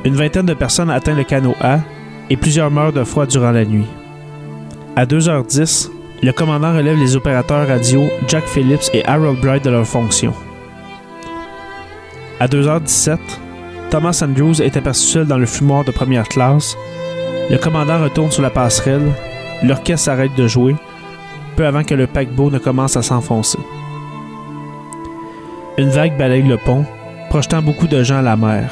Une 0.04 0.16
vingtaine 0.16 0.46
de 0.46 0.54
personnes 0.54 0.92
atteignent 0.92 1.18
le 1.18 1.24
canot 1.24 1.56
A 1.62 1.80
et 2.30 2.36
plusieurs 2.36 2.70
meurent 2.70 2.94
de 2.94 3.06
froid 3.06 3.26
durant 3.26 3.52
la 3.52 3.64
nuit. 3.64 3.88
À 4.98 5.06
2h10, 5.06 5.90
le 6.22 6.32
commandant 6.34 6.76
relève 6.76 7.00
les 7.00 7.16
opérateurs 7.16 7.68
radio 7.68 8.04
Jack 8.28 8.46
Phillips 8.46 8.90
et 8.94 9.06
Harold 9.06 9.40
Bright 9.40 9.64
de 9.64 9.70
leurs 9.70 9.88
fonctions. 9.88 10.34
À 12.40 12.48
2h17, 12.48 13.18
Thomas 13.96 14.22
Andrews 14.22 14.62
est 14.62 14.76
aperçu 14.76 15.08
seul 15.08 15.26
dans 15.26 15.38
le 15.38 15.46
fumoir 15.46 15.86
de 15.86 15.92
première 15.92 16.28
classe. 16.28 16.76
Le 17.50 17.58
commandant 17.58 18.04
retourne 18.04 18.30
sur 18.30 18.42
la 18.42 18.50
passerelle, 18.50 19.10
l'orchestre 19.64 20.10
arrête 20.10 20.36
de 20.36 20.48
jouer, 20.50 20.76
peu 21.56 21.66
avant 21.66 21.86
que 21.86 21.96
le 21.96 22.06
paquebot 22.06 22.52
ne 22.52 22.58
commence 22.58 22.98
à 22.98 23.02
s'enfoncer. 23.02 23.58
Une 25.78 25.92
vague 25.92 26.18
balaye 26.18 26.44
le 26.44 26.58
pont, 26.58 26.84
projetant 27.30 27.62
beaucoup 27.62 27.88
de 27.88 28.04
gens 28.04 28.18
à 28.18 28.22
la 28.22 28.36
mer. 28.36 28.70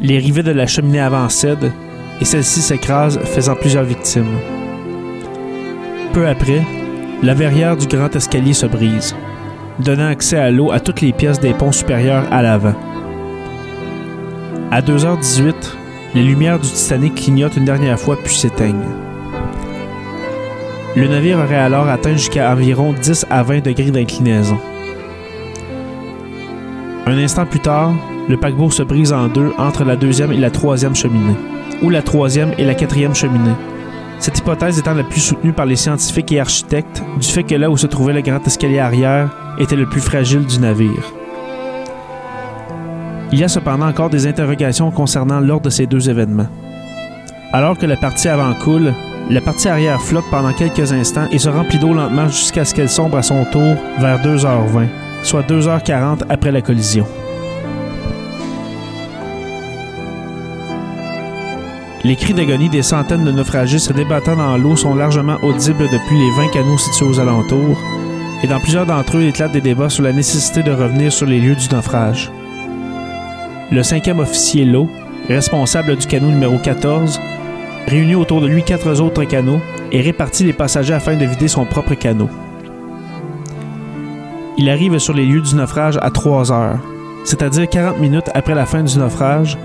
Les 0.00 0.20
rivets 0.20 0.44
de 0.44 0.52
la 0.52 0.68
cheminée 0.68 1.00
avant 1.00 1.28
cèdent 1.28 1.72
et 2.20 2.24
celle-ci 2.24 2.60
s'écrase, 2.60 3.18
faisant 3.24 3.56
plusieurs 3.56 3.82
victimes. 3.82 4.38
Peu 6.12 6.28
après, 6.28 6.62
la 7.24 7.34
verrière 7.34 7.76
du 7.76 7.88
grand 7.88 8.14
escalier 8.14 8.52
se 8.52 8.66
brise, 8.66 9.16
donnant 9.80 10.06
accès 10.06 10.38
à 10.38 10.52
l'eau 10.52 10.70
à 10.70 10.78
toutes 10.78 11.00
les 11.00 11.12
pièces 11.12 11.40
des 11.40 11.54
ponts 11.54 11.72
supérieurs 11.72 12.22
à 12.30 12.40
l'avant. 12.40 12.76
À 14.74 14.82
2h18, 14.82 15.54
les 16.16 16.24
lumières 16.24 16.58
du 16.58 16.68
Titanic 16.68 17.14
clignotent 17.14 17.56
une 17.56 17.64
dernière 17.64 17.96
fois 17.96 18.16
puis 18.20 18.34
s'éteignent. 18.34 18.88
Le 20.96 21.06
navire 21.06 21.38
aurait 21.38 21.54
alors 21.54 21.86
atteint 21.86 22.14
jusqu'à 22.14 22.50
environ 22.50 22.92
10 22.92 23.26
à 23.30 23.44
20 23.44 23.62
degrés 23.62 23.92
d'inclinaison. 23.92 24.58
Un 27.06 27.16
instant 27.18 27.46
plus 27.46 27.60
tard, 27.60 27.92
le 28.28 28.36
paquebot 28.36 28.72
se 28.72 28.82
brise 28.82 29.12
en 29.12 29.28
deux 29.28 29.52
entre 29.58 29.84
la 29.84 29.94
deuxième 29.94 30.32
et 30.32 30.38
la 30.38 30.50
troisième 30.50 30.96
cheminée, 30.96 31.36
ou 31.80 31.88
la 31.88 32.02
troisième 32.02 32.52
et 32.58 32.64
la 32.64 32.74
quatrième 32.74 33.14
cheminée. 33.14 33.54
Cette 34.18 34.40
hypothèse 34.40 34.80
étant 34.80 34.94
la 34.94 35.04
plus 35.04 35.20
soutenue 35.20 35.52
par 35.52 35.66
les 35.66 35.76
scientifiques 35.76 36.32
et 36.32 36.40
architectes 36.40 37.00
du 37.20 37.28
fait 37.28 37.44
que 37.44 37.54
là 37.54 37.70
où 37.70 37.76
se 37.76 37.86
trouvait 37.86 38.12
le 38.12 38.22
grand 38.22 38.44
escalier 38.44 38.80
arrière 38.80 39.28
était 39.56 39.76
le 39.76 39.86
plus 39.86 40.00
fragile 40.00 40.44
du 40.44 40.58
navire. 40.58 41.14
Il 43.32 43.38
y 43.38 43.44
a 43.44 43.48
cependant 43.48 43.88
encore 43.88 44.10
des 44.10 44.26
interrogations 44.26 44.90
concernant 44.90 45.40
l'ordre 45.40 45.64
de 45.64 45.70
ces 45.70 45.86
deux 45.86 46.08
événements. 46.08 46.48
Alors 47.52 47.78
que 47.78 47.86
la 47.86 47.96
partie 47.96 48.28
avant 48.28 48.54
coule, 48.54 48.92
la 49.30 49.40
partie 49.40 49.68
arrière 49.68 50.00
flotte 50.00 50.24
pendant 50.30 50.52
quelques 50.52 50.92
instants 50.92 51.28
et 51.30 51.38
se 51.38 51.48
remplit 51.48 51.78
d'eau 51.78 51.94
lentement 51.94 52.28
jusqu'à 52.28 52.64
ce 52.64 52.74
qu'elle 52.74 52.90
sombre 52.90 53.16
à 53.16 53.22
son 53.22 53.44
tour 53.46 53.74
vers 53.98 54.20
2h20 54.22 54.88
soit 55.24 55.42
2h40 55.42 56.20
après 56.28 56.52
la 56.52 56.60
collision. 56.60 57.06
Les 62.04 62.16
cris 62.16 62.34
d'agonie 62.34 62.68
des 62.68 62.82
centaines 62.82 63.24
de 63.24 63.32
naufragés 63.32 63.78
se 63.78 63.94
débattant 63.94 64.36
dans 64.36 64.58
l'eau 64.58 64.76
sont 64.76 64.94
largement 64.94 65.38
audibles 65.42 65.88
depuis 65.90 66.18
les 66.18 66.30
20 66.32 66.48
canaux 66.48 66.76
situés 66.76 67.06
aux 67.06 67.18
alentours, 67.18 67.80
et 68.42 68.46
dans 68.46 68.60
plusieurs 68.60 68.84
d'entre 68.84 69.16
eux 69.16 69.22
éclatent 69.22 69.52
des 69.52 69.62
débats 69.62 69.88
sur 69.88 70.02
la 70.02 70.12
nécessité 70.12 70.62
de 70.62 70.70
revenir 70.70 71.10
sur 71.10 71.26
les 71.26 71.40
lieux 71.40 71.56
du 71.56 71.74
naufrage. 71.74 72.30
Le 73.70 73.82
cinquième 73.82 74.20
officier 74.20 74.64
Lowe, 74.64 74.88
responsable 75.26 75.96
du 75.96 76.06
canot 76.06 76.28
numéro 76.28 76.58
14, 76.58 77.18
réunit 77.86 78.14
autour 78.14 78.40
de 78.42 78.46
lui 78.46 78.62
quatre 78.62 79.00
autres 79.00 79.24
canots 79.24 79.60
et 79.90 80.02
répartit 80.02 80.44
les 80.44 80.52
passagers 80.52 80.92
afin 80.94 81.16
de 81.16 81.24
vider 81.24 81.48
son 81.48 81.64
propre 81.64 81.94
canot. 81.94 82.28
Il 84.58 84.68
arrive 84.68 84.98
sur 84.98 85.14
les 85.14 85.24
lieux 85.24 85.40
du 85.40 85.54
naufrage 85.54 85.98
à 86.02 86.10
3 86.10 86.52
heures, 86.52 86.78
c'est-à-dire 87.24 87.68
40 87.68 87.98
minutes 87.98 88.30
après 88.34 88.54
la 88.54 88.66
fin 88.66 88.82
du 88.82 88.98
naufrage, 88.98 89.56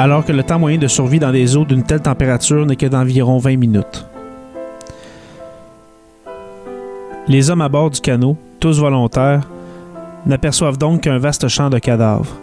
alors 0.00 0.24
que 0.24 0.32
le 0.32 0.42
temps 0.42 0.58
moyen 0.58 0.78
de 0.78 0.88
survie 0.88 1.20
dans 1.20 1.32
des 1.32 1.56
eaux 1.56 1.64
d'une 1.64 1.84
telle 1.84 2.02
température 2.02 2.66
n'est 2.66 2.76
que 2.76 2.86
d'environ 2.86 3.38
20 3.38 3.56
minutes. 3.56 4.06
Les 7.28 7.50
hommes 7.50 7.62
à 7.62 7.68
bord 7.68 7.90
du 7.90 8.00
canot, 8.00 8.36
tous 8.58 8.80
volontaires, 8.80 9.48
n'aperçoivent 10.26 10.78
donc 10.78 11.02
qu'un 11.02 11.18
vaste 11.18 11.46
champ 11.48 11.70
de 11.70 11.78
cadavres. 11.78 12.36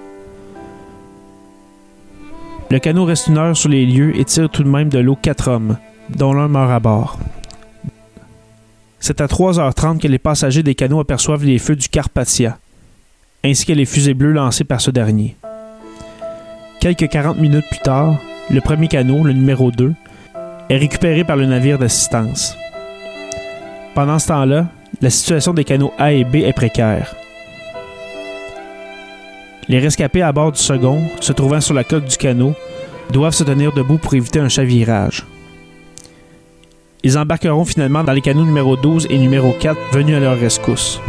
Le 2.76 2.80
canot 2.82 3.06
reste 3.06 3.28
une 3.28 3.38
heure 3.38 3.56
sur 3.56 3.70
les 3.70 3.86
lieux 3.86 4.20
et 4.20 4.26
tire 4.26 4.50
tout 4.50 4.62
de 4.62 4.68
même 4.68 4.90
de 4.90 5.00
l'eau 5.00 5.16
quatre 5.16 5.50
hommes, 5.50 5.78
dont 6.10 6.34
l'un 6.34 6.50
meurt 6.50 6.70
à 6.70 6.82
bord. 6.82 7.18
C'est 9.00 9.22
à 9.22 9.28
3h30 9.28 9.98
que 9.98 10.10
les 10.10 10.20
passagers 10.20 10.62
des 10.62 10.76
canots 10.76 11.00
aperçoivent 11.00 11.46
les 11.46 11.58
feux 11.58 11.78
du 11.78 11.88
Carpathia, 11.88 12.58
ainsi 13.46 13.66
que 13.66 13.72
les 13.72 13.86
fusées 13.86 14.14
bleues 14.14 14.34
lancées 14.34 14.66
par 14.66 14.82
ce 14.82 14.92
dernier. 14.92 15.38
Quelques 16.82 17.08
40 17.08 17.40
minutes 17.40 17.64
plus 17.72 17.80
tard, 17.80 18.18
le 18.50 18.60
premier 18.60 18.90
canot, 18.90 19.24
le 19.24 19.32
numéro 19.32 19.72
2, 19.72 19.94
est 20.70 20.78
récupéré 20.78 21.24
par 21.24 21.38
le 21.38 21.46
navire 21.46 21.80
d'assistance. 21.80 22.58
Pendant 23.94 24.20
ce 24.20 24.28
temps-là, 24.28 24.68
la 25.00 25.10
situation 25.10 25.54
des 25.54 25.64
canaux 25.64 25.94
A 25.98 26.12
et 26.12 26.26
B 26.26 26.36
est 26.44 26.52
précaire. 26.52 27.16
Les 29.68 29.80
rescapés 29.80 30.22
à 30.22 30.32
bord 30.32 30.52
du 30.52 30.60
second, 30.60 31.02
se 31.20 31.34
trouvant 31.34 31.62
sur 31.62 31.74
la 31.74 31.84
coque 31.84 32.06
du 32.06 32.18
canot, 32.18 32.54
doivent 33.12 33.34
se 33.34 33.44
tenir 33.44 33.74
debout 33.74 33.98
pour 33.98 34.14
éviter 34.14 34.40
un 34.40 34.50
chavirage. 34.50 35.26
Ils 37.04 37.18
embarqueront 37.18 37.66
finalement 37.66 38.04
dans 38.04 38.14
les 38.14 38.22
canots 38.22 38.46
numéro 38.46 38.76
12 38.76 39.08
et 39.10 39.18
numéro 39.18 39.54
4 39.60 39.78
venus 39.92 40.16
à 40.16 40.20
leur 40.20 40.40
rescousse. 40.40 41.02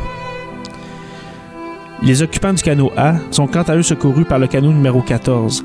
Les 2.02 2.22
occupants 2.22 2.52
du 2.52 2.62
canot 2.62 2.92
A 2.96 3.14
sont 3.30 3.46
quant 3.46 3.62
à 3.62 3.76
eux 3.76 3.82
secourus 3.82 4.24
par 4.24 4.38
le 4.38 4.46
canot 4.46 4.72
numéro 4.72 5.00
14, 5.00 5.64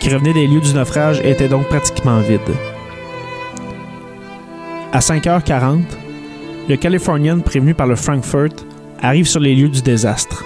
qui 0.00 0.10
revenait 0.10 0.32
des 0.32 0.46
lieux 0.46 0.60
du 0.60 0.74
naufrage 0.74 1.20
et 1.20 1.30
était 1.30 1.48
donc 1.48 1.68
pratiquement 1.68 2.20
vide. 2.20 2.40
À 4.92 5.00
5h40, 5.00 5.82
le 6.68 6.76
Californian 6.76 7.40
prévenu 7.40 7.74
par 7.74 7.86
le 7.86 7.96
Frankfurt 7.96 8.64
arrive 9.00 9.26
sur 9.26 9.40
les 9.40 9.54
lieux 9.54 9.68
du 9.68 9.82
désastre. 9.82 10.45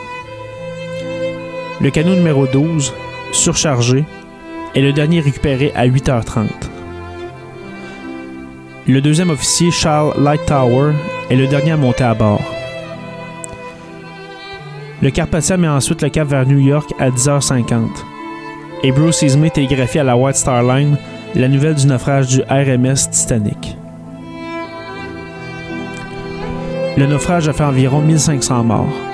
Le 1.82 1.90
canot 1.90 2.14
numéro 2.14 2.46
12, 2.46 2.92
surchargé, 3.32 4.04
est 4.74 4.82
le 4.82 4.92
dernier 4.92 5.20
récupéré 5.20 5.72
à 5.74 5.88
8h30. 5.88 6.48
Le 8.86 9.00
deuxième 9.00 9.30
officier, 9.30 9.70
Charles 9.70 10.12
Lightower, 10.22 10.92
est 11.30 11.36
le 11.36 11.46
dernier 11.46 11.70
à 11.70 11.76
monter 11.78 12.04
à 12.04 12.12
bord. 12.12 12.42
Le 15.00 15.10
Carpathia 15.10 15.56
met 15.56 15.68
ensuite 15.68 16.02
le 16.02 16.10
cap 16.10 16.28
vers 16.28 16.46
New 16.46 16.58
York 16.58 16.92
à 16.98 17.08
10h50. 17.08 17.88
Et 18.82 18.92
Bruce 18.92 19.22
Ismay 19.22 19.48
télégraphie 19.48 20.00
à 20.00 20.04
la 20.04 20.18
White 20.18 20.36
Star 20.36 20.62
Line 20.62 20.98
la 21.34 21.48
nouvelle 21.48 21.76
du 21.76 21.86
naufrage 21.86 22.26
du 22.26 22.42
RMS 22.42 23.08
Titanic. 23.10 23.76
Le 26.98 27.06
naufrage 27.06 27.48
a 27.48 27.54
fait 27.54 27.64
environ 27.64 28.02
1500 28.02 28.64
morts 28.64 29.09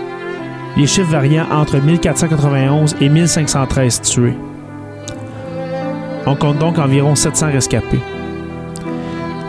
les 0.76 0.86
chiffres 0.86 1.10
variant 1.10 1.46
entre 1.50 1.78
1491 1.78 2.96
et 3.00 3.08
1513 3.08 4.02
tués. 4.02 4.36
On 6.26 6.36
compte 6.36 6.58
donc 6.58 6.78
environ 6.78 7.14
700 7.14 7.52
rescapés. 7.52 8.00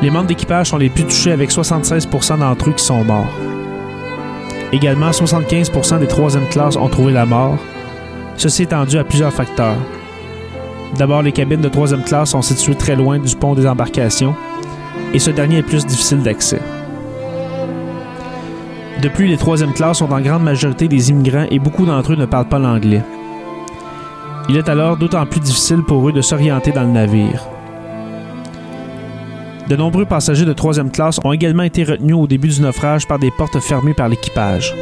Les 0.02 0.10
membres 0.10 0.28
d'équipage 0.28 0.68
sont 0.68 0.78
les 0.78 0.90
plus 0.90 1.04
touchés 1.04 1.32
avec 1.32 1.50
76% 1.50 2.40
d'entre 2.40 2.70
eux 2.70 2.74
qui 2.74 2.84
sont 2.84 3.04
morts. 3.04 3.34
Également, 4.72 5.10
75% 5.10 6.00
des 6.00 6.08
troisième 6.08 6.48
classes 6.50 6.76
ont 6.76 6.90
trouvé 6.90 7.14
la 7.14 7.26
mort. 7.26 7.58
Ceci 8.36 8.64
étant 8.64 8.86
dû 8.86 8.98
à 8.98 9.04
plusieurs 9.04 9.34
facteurs. 9.34 9.78
D'abord, 10.98 11.24
les 11.24 11.32
cabines 11.32 11.62
de 11.62 11.70
troisième 11.70 12.04
classe 12.04 12.30
sont 12.30 12.42
situées 12.42 12.76
très 12.76 12.96
loin 12.96 13.18
du 13.18 13.36
pont 13.36 13.56
des 13.56 13.68
embarcations 13.68 14.36
et 15.14 15.20
ce 15.20 15.32
dernier 15.32 15.58
est 15.58 15.64
plus 15.64 15.86
difficile 15.86 16.22
d'accès. 16.22 16.62
De 19.02 19.10
plus, 19.10 19.28
les 19.28 19.38
troisième 19.38 19.74
classes 19.74 20.00
sont 20.00 20.12
en 20.12 20.22
grande 20.22 20.44
majorité 20.44 20.88
des 20.88 21.12
immigrants 21.12 21.46
et 21.52 21.60
beaucoup 21.60 21.86
d'entre 21.86 22.14
eux 22.14 22.16
ne 22.16 22.26
parlent 22.26 22.50
pas 22.50 22.58
l'anglais. 22.58 23.04
Il 24.50 24.58
est 24.58 24.70
alors 24.70 24.98
d'autant 24.98 25.26
plus 25.26 25.40
difficile 25.40 25.84
pour 25.84 26.08
eux 26.08 26.12
de 26.12 26.22
s'orienter 26.22 26.72
dans 26.72 26.82
le 26.82 26.92
navire. 26.92 27.44
De 29.68 29.76
nombreux 29.76 30.06
passagers 30.06 30.46
de 30.46 30.54
troisième 30.54 30.90
classe 30.90 31.20
ont 31.24 31.34
également 31.34 31.64
été 31.64 31.84
retenus 31.84 32.16
au 32.16 32.26
début 32.26 32.48
du 32.48 32.62
naufrage 32.62 33.06
par 33.06 33.20
des 33.20 33.30
portes 33.30 33.60
fermées 33.60 33.94
par 33.94 34.10
l'équipage. 34.10 34.74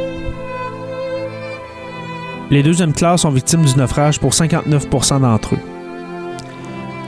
Les 2.50 2.62
deuxièmes 2.62 2.92
classes 2.92 3.22
sont 3.22 3.30
victimes 3.30 3.64
du 3.64 3.76
naufrage 3.76 4.20
pour 4.20 4.30
59% 4.30 5.20
d'entre 5.20 5.56
eux. 5.56 5.60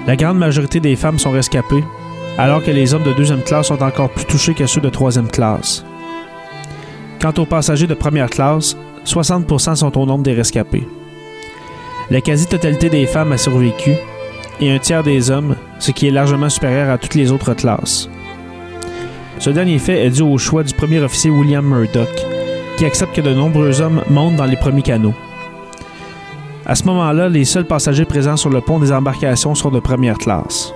La 0.06 0.16
grande 0.16 0.38
majorité 0.38 0.80
des 0.80 0.96
femmes 0.96 1.18
sont 1.18 1.30
rescapées, 1.30 1.84
alors 2.36 2.62
que 2.62 2.72
les 2.72 2.92
hommes 2.92 3.04
de 3.04 3.12
deuxième 3.12 3.42
classe 3.42 3.68
sont 3.68 3.82
encore 3.82 4.10
plus 4.10 4.24
touchés 4.24 4.54
que 4.54 4.66
ceux 4.66 4.80
de 4.80 4.88
troisième 4.88 5.28
classe. 5.28 5.84
Quant 7.20 7.32
aux 7.38 7.46
passagers 7.46 7.88
de 7.88 7.94
première 7.94 8.30
classe, 8.30 8.76
60% 9.04 9.74
sont 9.74 9.98
au 9.98 10.06
nombre 10.06 10.22
des 10.22 10.34
rescapés. 10.34 10.86
La 12.10 12.20
quasi-totalité 12.20 12.88
des 12.90 13.06
femmes 13.06 13.32
a 13.32 13.38
survécu 13.38 13.94
et 14.60 14.70
un 14.70 14.78
tiers 14.78 15.02
des 15.02 15.30
hommes, 15.30 15.56
ce 15.78 15.90
qui 15.90 16.06
est 16.06 16.12
largement 16.12 16.48
supérieur 16.48 16.90
à 16.90 16.98
toutes 16.98 17.14
les 17.14 17.32
autres 17.32 17.54
classes. 17.54 18.08
Ce 19.38 19.50
dernier 19.50 19.78
fait 19.78 20.06
est 20.06 20.10
dû 20.10 20.22
au 20.22 20.38
choix 20.38 20.62
du 20.62 20.74
premier 20.74 21.00
officier 21.00 21.30
William 21.30 21.64
Murdoch, 21.64 22.08
qui 22.76 22.84
accepte 22.84 23.14
que 23.14 23.20
de 23.20 23.34
nombreux 23.34 23.80
hommes 23.80 24.02
montent 24.08 24.36
dans 24.36 24.46
les 24.46 24.56
premiers 24.56 24.82
canaux. 24.82 25.14
À 26.66 26.74
ce 26.74 26.84
moment-là, 26.84 27.28
les 27.28 27.44
seuls 27.44 27.66
passagers 27.66 28.04
présents 28.04 28.36
sur 28.36 28.50
le 28.50 28.60
pont 28.60 28.78
des 28.78 28.92
embarcations 28.92 29.54
sont 29.54 29.70
de 29.70 29.80
première 29.80 30.18
classe. 30.18 30.72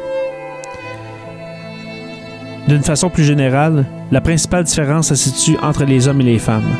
D'une 2.69 2.83
façon 2.83 3.11
plus 3.11 3.25
générale, 3.25 3.85
la 4.13 4.21
principale 4.21 4.65
différence 4.65 5.09
se 5.09 5.15
situe 5.15 5.59
entre 5.63 5.85
les 5.85 6.07
hommes 6.07 6.21
et 6.21 6.25
les 6.25 6.39
femmes. 6.39 6.71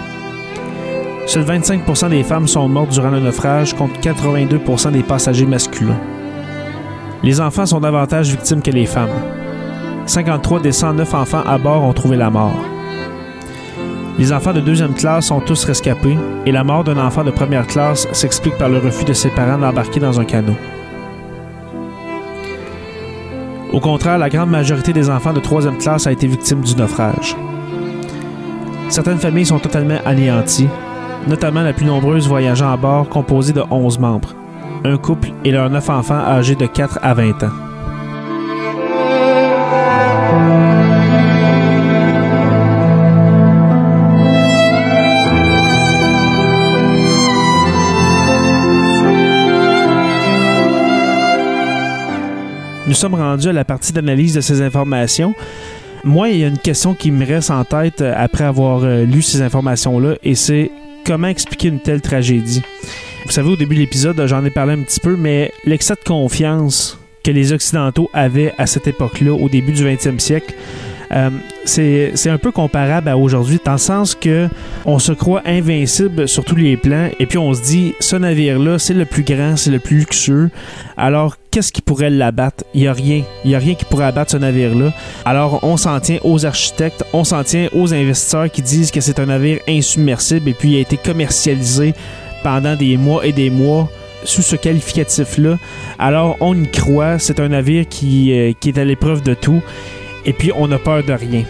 Seuls 1.27 1.45
25% 1.45 2.11
des 2.11 2.23
femmes 2.23 2.47
sont 2.47 2.69
mortes 2.69 2.91
durant 2.91 3.11
le 3.11 3.21
naufrage 3.21 3.75
contre 3.75 4.01
82% 4.01 4.93
des 4.93 5.03
passagers 5.03 5.47
masculins. 5.47 6.01
Les 7.23 7.41
enfants 7.41 7.67
sont 7.67 7.81
davantage 7.81 8.31
victimes 8.31 8.63
que 8.63 8.71
les 8.71 8.87
femmes. 8.87 9.09
53 10.07 10.61
des 10.61 10.73
109 10.73 11.15
enfants 11.15 11.43
à 11.47 11.59
bord 11.59 11.83
ont 11.85 11.93
trouvé 11.93 12.17
la 12.17 12.31
mort. 12.31 12.59
Les 14.19 14.33
enfants 14.33 14.53
de 14.53 14.61
deuxième 14.61 14.95
classe 14.95 15.27
sont 15.27 15.41
tous 15.41 15.65
rescapés 15.65 16.19
et 16.45 16.53
la 16.53 16.65
mort 16.65 16.85
d'un 16.85 16.99
enfant 16.99 17.25
de 17.25 17.31
première 17.31 17.67
classe 17.67 18.07
s'explique 18.13 18.59
par 18.59 18.69
le 18.69 18.79
refus 18.79 19.05
de 19.05 19.15
ses 19.15 19.31
parents 19.31 19.59
d'embarquer 19.59 20.01
dans 20.01 20.21
un 20.21 20.25
canot. 20.25 20.57
Au 23.73 23.81
contraire, 23.81 24.19
la 24.19 24.29
grande 24.29 24.51
majorité 24.51 24.93
des 24.93 25.09
enfants 25.09 25.33
de 25.33 25.41
troisième 25.41 25.79
classe 25.79 26.07
a 26.07 26.13
été 26.13 26.27
victime 26.27 26.61
du 26.61 26.77
naufrage. 26.77 27.35
Certaines 28.91 29.19
familles 29.19 29.47
sont 29.47 29.59
totalement 29.59 29.99
anéanties, 30.05 30.69
notamment 31.27 31.63
la 31.63 31.73
plus 31.73 31.87
nombreuse 31.87 32.29
voyageant 32.29 32.71
à 32.71 32.77
bord 32.77 33.09
composée 33.09 33.55
de 33.55 33.63
11 33.71 33.99
membres, 33.99 34.35
un 34.85 34.99
couple 34.99 35.31
et 35.45 35.51
leurs 35.51 35.71
9 35.71 35.89
enfants 35.89 36.15
âgés 36.19 36.55
de 36.55 36.67
4 36.67 36.99
à 37.03 37.15
20 37.15 37.45
ans. 37.45 37.72
Nous 52.93 52.99
sommes 52.99 53.15
rendus 53.15 53.49
à 53.49 53.55
la 53.55 53.65
partie 53.65 53.91
d'analyse 53.91 54.35
de 54.35 54.43
ces 54.43 54.61
informations. 54.61 55.35
Moi, 56.05 56.29
il 56.29 56.41
y 56.41 56.45
a 56.45 56.49
une 56.49 56.59
question 56.59 56.93
qui 56.93 57.11
me 57.11 57.25
reste 57.25 57.51
en 57.51 57.65
tête 57.65 58.03
euh, 58.03 58.13
après 58.15 58.45
avoir 58.45 58.85
euh, 58.85 59.07
lu 59.07 59.23
ces 59.23 59.41
informations-là, 59.41 60.17
et 60.23 60.35
c'est 60.35 60.71
comment 61.07 61.29
expliquer 61.29 61.69
une 61.69 61.81
telle 61.81 62.03
tragédie? 62.03 62.61
Vous 63.25 63.33
savez, 63.33 63.49
au 63.49 63.57
début 63.57 63.77
de 63.77 63.81
l'épisode, 63.81 64.23
j'en 64.27 64.45
ai 64.45 64.51
parlé 64.51 64.75
un 64.75 64.83
petit 64.83 65.01
peu, 65.01 65.17
mais 65.17 65.53
l'excès 65.65 65.95
de 65.95 66.07
confiance 66.07 66.99
que 67.25 67.31
les 67.31 67.55
Occidentaux 67.55 68.11
avaient 68.13 68.53
à 68.59 68.67
cette 68.67 68.87
époque-là, 68.87 69.33
au 69.33 69.49
début 69.49 69.73
du 69.73 69.87
20e 69.87 70.19
siècle, 70.19 70.53
euh, 71.15 71.31
c'est 71.65 72.31
un 72.31 72.39
peu 72.39 72.51
comparable 72.51 73.09
à 73.09 73.17
aujourd'hui, 73.17 73.61
dans 73.65 73.73
le 73.73 73.79
sens 73.79 74.15
que 74.15 74.49
on 74.85 74.99
se 74.99 75.13
croit 75.13 75.43
invincible 75.45 76.27
sur 76.27 76.45
tous 76.45 76.57
les 76.57 76.77
plans, 76.77 77.09
et 77.19 77.27
puis 77.27 77.39
on 77.39 77.53
se 77.55 77.63
dit, 77.63 77.95
ce 78.01 78.17
navire-là, 78.17 78.79
c'est 78.79 78.95
le 78.95 79.05
plus 79.05 79.23
grand, 79.23 79.57
c'est 79.57 79.71
le 79.71 79.79
plus 79.79 79.99
luxueux. 79.99 80.51
Alors, 80.97 81.37
qu'est-ce 81.51 81.73
qui 81.73 81.83
pourrait 81.83 82.11
l'abattre? 82.11 82.65
Il 82.75 82.83
n'y 82.83 82.89
a 82.89 82.93
rien. 82.93 83.23
Il 83.45 83.49
n'y 83.49 83.55
a 83.55 83.59
rien 83.59 83.75
qui 83.75 83.85
pourrait 83.85 84.07
abattre 84.07 84.33
ce 84.33 84.37
navire-là. 84.39 84.93
Alors, 85.25 85.61
on 85.63 85.77
s'en 85.77 86.01
tient 86.01 86.19
aux 86.25 86.47
architectes, 86.47 87.05
on 87.13 87.25
s'en 87.25 87.45
tient 87.45 87.69
aux 87.75 87.93
investisseurs 87.93 88.51
qui 88.51 88.63
disent 88.63 88.91
que 88.91 89.01
c'est 89.01 89.21
un 89.21 89.27
navire 89.27 89.59
insubmersible 89.69 90.49
et 90.49 90.55
puis 90.55 90.73
il 90.73 90.77
a 90.77 90.81
été 90.81 90.97
commercialisé 90.97 91.95
pendant 92.43 92.75
des 92.75 92.97
mois 92.97 93.25
et 93.27 93.33
des 93.33 93.51
mois 93.51 93.89
sous 94.25 94.43
ce 94.43 94.57
qualificatif-là. 94.57 95.59
Alors, 95.99 96.37
on 96.41 96.61
y 96.61 96.69
croit. 96.69 97.19
C'est 97.19 97.41
un 97.41 97.49
navire 97.49 97.87
qui, 97.89 98.33
euh, 98.33 98.53
qui 98.59 98.71
est 98.71 98.79
à 98.79 98.85
l'épreuve 98.85 99.23
de 99.23 99.35
tout. 99.35 99.63
Et 100.25 100.33
puis 100.33 100.53
on 100.57 100.71
a 100.73 100.79
peur 100.79 101.03
de 101.05 101.13
rien. 101.13 101.45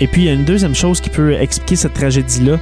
Et 0.00 0.06
puis 0.06 0.22
il 0.22 0.24
y 0.26 0.28
a 0.28 0.34
une 0.34 0.44
deuxième 0.44 0.74
chose 0.74 1.00
qui 1.00 1.10
peut 1.10 1.32
expliquer 1.34 1.76
cette 1.76 1.94
tragédie-là. 1.94 2.58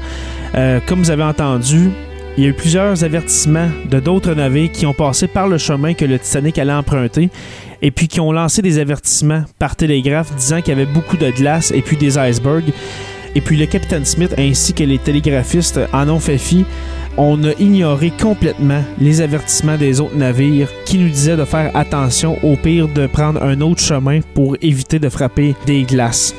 Euh, 0.55 0.81
comme 0.87 1.01
vous 1.01 1.11
avez 1.11 1.25
entendu, 1.25 1.91
il 2.37 2.45
y 2.45 2.47
a 2.47 2.51
eu 2.51 2.55
plusieurs 2.55 3.05
avertissements 3.05 3.69
de 3.89 4.01
d'autres 4.01 4.35
navires 4.35 4.71
qui 4.73 4.87
ont 4.87 4.93
passé 4.93 5.27
par 5.29 5.47
le 5.47 5.59
chemin 5.59 5.95
que 5.95 6.05
le 6.05 6.19
Titanic 6.19 6.59
allait 6.59 6.73
emprunter 6.73 7.31
et 7.83 7.91
puis 7.91 8.09
qui 8.09 8.21
ont 8.21 8.33
lancé 8.33 8.63
des 8.63 8.79
avertissements 8.79 9.45
par 9.59 9.77
télégraphe 9.77 10.35
disant 10.35 10.61
qu'il 10.61 10.77
y 10.77 10.81
avait 10.81 10.91
beaucoup 10.91 11.17
de 11.17 11.31
glace 11.31 11.71
et 11.71 11.83
puis 11.83 11.97
des 11.97 12.19
icebergs. 12.19 12.73
Et 13.37 13.41
puis 13.41 13.57
le 13.57 13.67
capitaine 13.67 14.05
Smith 14.05 14.35
ainsi 14.39 14.75
que 14.75 14.85
les 14.85 14.99
télégraphistes 14.99 15.81
en 15.93 16.09
ont 16.09 16.21
fait 16.21 16.39
fi. 16.39 16.65
On 17.17 17.45
a 17.45 17.53
ignoré 17.61 18.11
complètement 18.11 18.83
les 18.99 19.21
avertissements 19.21 19.77
des 19.77 20.01
autres 20.01 20.17
navires 20.17 20.69
qui 20.85 20.99
nous 20.99 21.09
disaient 21.09 21.37
de 21.37 21.45
faire 21.45 21.71
attention 21.77 22.37
au 22.43 22.57
pire 22.57 22.89
de 22.89 23.07
prendre 23.07 23.41
un 23.41 23.61
autre 23.61 23.83
chemin 23.83 24.19
pour 24.35 24.57
éviter 24.61 24.99
de 24.99 25.09
frapper 25.09 25.55
des 25.65 25.85
glaces. 25.85 26.35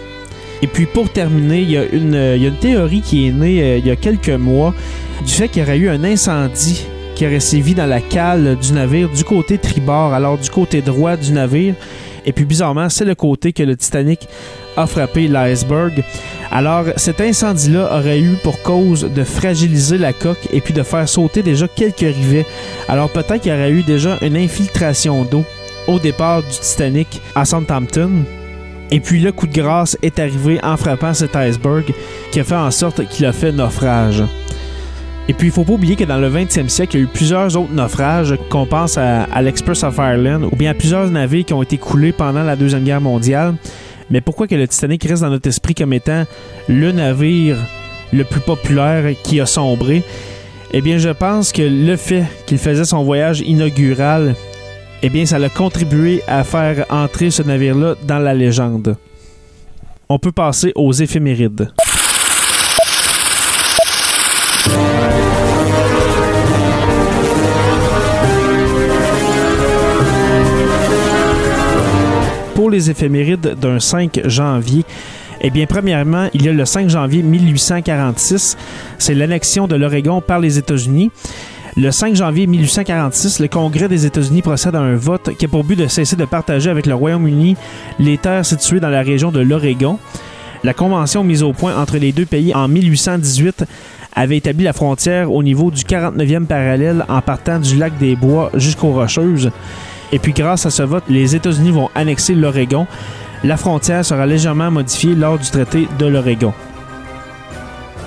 Et 0.62 0.68
puis 0.68 0.86
pour 0.86 1.10
terminer, 1.10 1.62
il 1.62 1.72
y 1.72 1.78
a 1.78 1.86
une, 1.86 2.58
théorie 2.60 3.02
qui 3.02 3.28
est 3.28 3.32
née 3.32 3.64
euh, 3.64 3.78
il 3.78 3.88
y 3.88 3.92
a 3.92 3.96
quelques 3.96 4.30
mois 4.30 4.74
du 5.26 5.32
fait 5.32 5.48
qu'il 5.48 5.62
y 5.62 5.66
aurait 5.66 5.78
eu 5.78 5.88
un 5.88 6.04
incendie 6.04 6.86
qui 7.16 7.26
aurait 7.26 7.40
sévi 7.40 7.74
dans 7.74 7.86
la 7.86 8.02
cale 8.02 8.58
du 8.62 8.74
navire 8.74 9.10
du 9.10 9.24
côté 9.24 9.58
tribord, 9.58 10.14
alors 10.14 10.38
du 10.38 10.50
côté 10.50 10.82
droit 10.82 11.16
du 11.16 11.32
navire. 11.32 11.76
Et 12.26 12.34
puis 12.34 12.46
bizarrement, 12.46 12.90
c'est 12.90 13.06
le 13.06 13.16
côté 13.16 13.54
que 13.54 13.64
le 13.64 13.76
Titanic 13.76 14.28
a 14.78 14.88
frappé 14.88 15.28
l'iceberg. 15.28 16.04
Alors 16.52 16.86
cet 16.98 17.22
incendie-là 17.22 17.98
aurait 17.98 18.20
eu 18.20 18.36
pour 18.44 18.62
cause 18.62 19.04
de 19.04 19.24
fragiliser 19.24 19.98
la 19.98 20.14
coque 20.14 20.48
et 20.52 20.62
puis 20.62 20.74
de 20.74 20.84
faire 20.84 21.08
sauter 21.08 21.44
déjà 21.44 21.68
quelques 21.68 22.00
rivets. 22.00 22.46
Alors 22.88 23.10
peut-être 23.10 23.42
qu'il 23.42 23.52
y 23.52 23.56
aurait 23.56 23.72
eu 23.72 23.84
déjà 23.84 24.18
une 24.22 24.38
infiltration 24.38 25.24
d'eau 25.24 25.44
au 25.88 26.00
départ 26.00 26.42
du 26.42 26.50
Titanic 26.50 27.22
à 27.36 27.46
Southampton. 27.46 28.24
Et 28.92 29.00
puis 29.00 29.20
le 29.20 29.32
coup 29.32 29.48
de 29.48 29.54
grâce 29.54 29.98
est 30.02 30.20
arrivé 30.20 30.60
en 30.64 30.78
frappant 30.78 31.14
cet 31.14 31.36
iceberg 31.36 31.92
qui 32.32 32.40
a 32.40 32.44
fait 32.44 32.56
en 32.56 32.72
sorte 32.72 33.08
qu'il 33.08 33.26
a 33.26 33.34
fait 33.34 33.52
naufrage. 33.52 34.24
Et 35.28 35.34
puis, 35.34 35.48
il 35.48 35.52
faut 35.52 35.64
pas 35.64 35.74
oublier 35.74 35.96
que 35.96 36.04
dans 36.04 36.20
le 36.20 36.30
20e 36.30 36.70
siècle, 36.70 36.98
il 36.98 37.00
y 37.00 37.02
a 37.02 37.06
eu 37.06 37.10
plusieurs 37.10 37.58
autres 37.58 37.74
naufrages, 37.74 38.36
qu'on 38.50 38.68
pense 38.68 38.98
à, 38.98 39.42
l'Express 39.42 39.84
of 39.84 39.98
Ireland, 39.98 40.44
ou 40.52 40.56
bien 40.56 40.72
à 40.72 40.74
plusieurs 40.76 41.10
navires 41.10 41.46
qui 41.46 41.54
ont 41.54 41.64
été 41.64 41.78
coulés 41.78 42.12
pendant 42.12 42.44
la 42.44 42.56
Deuxième 42.56 42.84
Guerre 42.84 43.02
mondiale. 43.02 43.56
Mais 44.12 44.22
pourquoi 44.22 44.48
que 44.48 44.54
le 44.54 44.68
Titanic 44.68 45.04
reste 45.04 45.24
dans 45.24 45.32
notre 45.32 45.50
esprit 45.50 45.74
comme 45.74 45.94
étant 45.94 46.26
le 46.70 46.92
navire 46.92 47.58
le 48.14 48.24
plus 48.24 48.40
populaire 48.40 49.16
qui 49.24 49.42
a 49.42 49.48
sombré? 49.48 50.04
Eh 50.72 50.82
bien, 50.82 51.00
je 51.00 51.10
pense 51.10 51.52
que 51.52 51.64
le 51.64 51.96
fait 51.96 52.26
qu'il 52.46 52.60
faisait 52.60 52.86
son 52.86 53.04
voyage 53.04 53.42
inaugural, 53.42 54.36
eh 55.02 55.10
bien, 55.10 55.26
ça 55.26 55.38
a 55.38 55.50
contribué 55.50 56.22
à 56.28 56.44
faire 56.44 56.86
entrer 56.92 57.32
ce 57.32 57.42
navire-là 57.42 57.96
dans 58.04 58.20
la 58.20 58.36
légende. 58.36 58.96
On 60.08 60.20
peut 60.20 60.32
passer 60.32 60.72
aux 60.76 60.92
éphémérides. 60.92 61.72
Pour 72.66 72.72
les 72.72 72.90
éphémérides 72.90 73.54
d'un 73.62 73.80
5 73.80 74.22
janvier, 74.26 74.86
eh 75.40 75.52
bien, 75.52 75.68
premièrement, 75.68 76.30
il 76.34 76.44
y 76.44 76.50
a 76.50 76.52
le 76.52 76.66
5 76.66 76.90
janvier 76.90 77.22
1846, 77.22 78.58
c'est 78.98 79.14
l'annexion 79.14 79.68
de 79.68 79.76
l'Oregon 79.76 80.20
par 80.20 80.40
les 80.40 80.58
États-Unis. 80.58 81.12
Le 81.78 81.92
5 81.92 82.16
janvier 82.16 82.48
1846, 82.48 83.40
le 83.40 83.50
Congrès 83.50 83.88
des 83.88 84.08
États-Unis 84.08 84.42
procède 84.42 84.74
à 84.74 84.80
un 84.80 84.96
vote 84.96 85.38
qui 85.38 85.46
a 85.46 85.48
pour 85.48 85.64
but 85.64 85.76
de 85.76 85.86
cesser 85.86 86.16
de 86.16 86.26
partager 86.26 86.72
avec 86.72 86.88
le 86.88 86.96
Royaume-Uni 86.96 87.56
les 88.00 88.18
terres 88.18 88.44
situées 88.44 88.80
dans 88.80 88.90
la 88.90 89.04
région 89.04 89.32
de 89.32 89.42
l'Oregon. 89.42 90.00
La 90.64 90.74
convention 90.74 91.24
mise 91.24 91.44
au 91.44 91.54
point 91.54 91.80
entre 91.80 92.00
les 92.00 92.14
deux 92.14 92.26
pays 92.26 92.56
en 92.56 92.68
1818 92.68 93.66
avait 94.16 94.38
établi 94.38 94.64
la 94.64 94.74
frontière 94.74 95.32
au 95.32 95.44
niveau 95.44 95.70
du 95.70 95.84
49e 95.84 96.48
parallèle 96.48 97.06
en 97.10 97.22
partant 97.22 97.60
du 97.60 97.78
lac 97.78 97.96
des 98.00 98.16
Bois 98.16 98.50
jusqu'aux 98.56 98.94
Rocheuses. 98.94 99.52
Et 100.16 100.20
puis 100.20 100.32
grâce 100.32 100.66
à 100.66 100.70
ce 100.70 100.82
vote, 100.82 101.04
les 101.10 101.36
États-Unis 101.36 101.72
vont 101.72 101.90
annexer 101.94 102.36
l'Oregon. 102.36 102.88
La 103.44 103.58
frontière 103.58 104.06
sera 104.06 104.26
légèrement 104.26 104.72
modifiée 104.72 105.14
lors 105.14 105.38
du 105.38 105.50
traité 105.50 105.90
de 106.00 106.06
l'Oregon. 106.06 106.54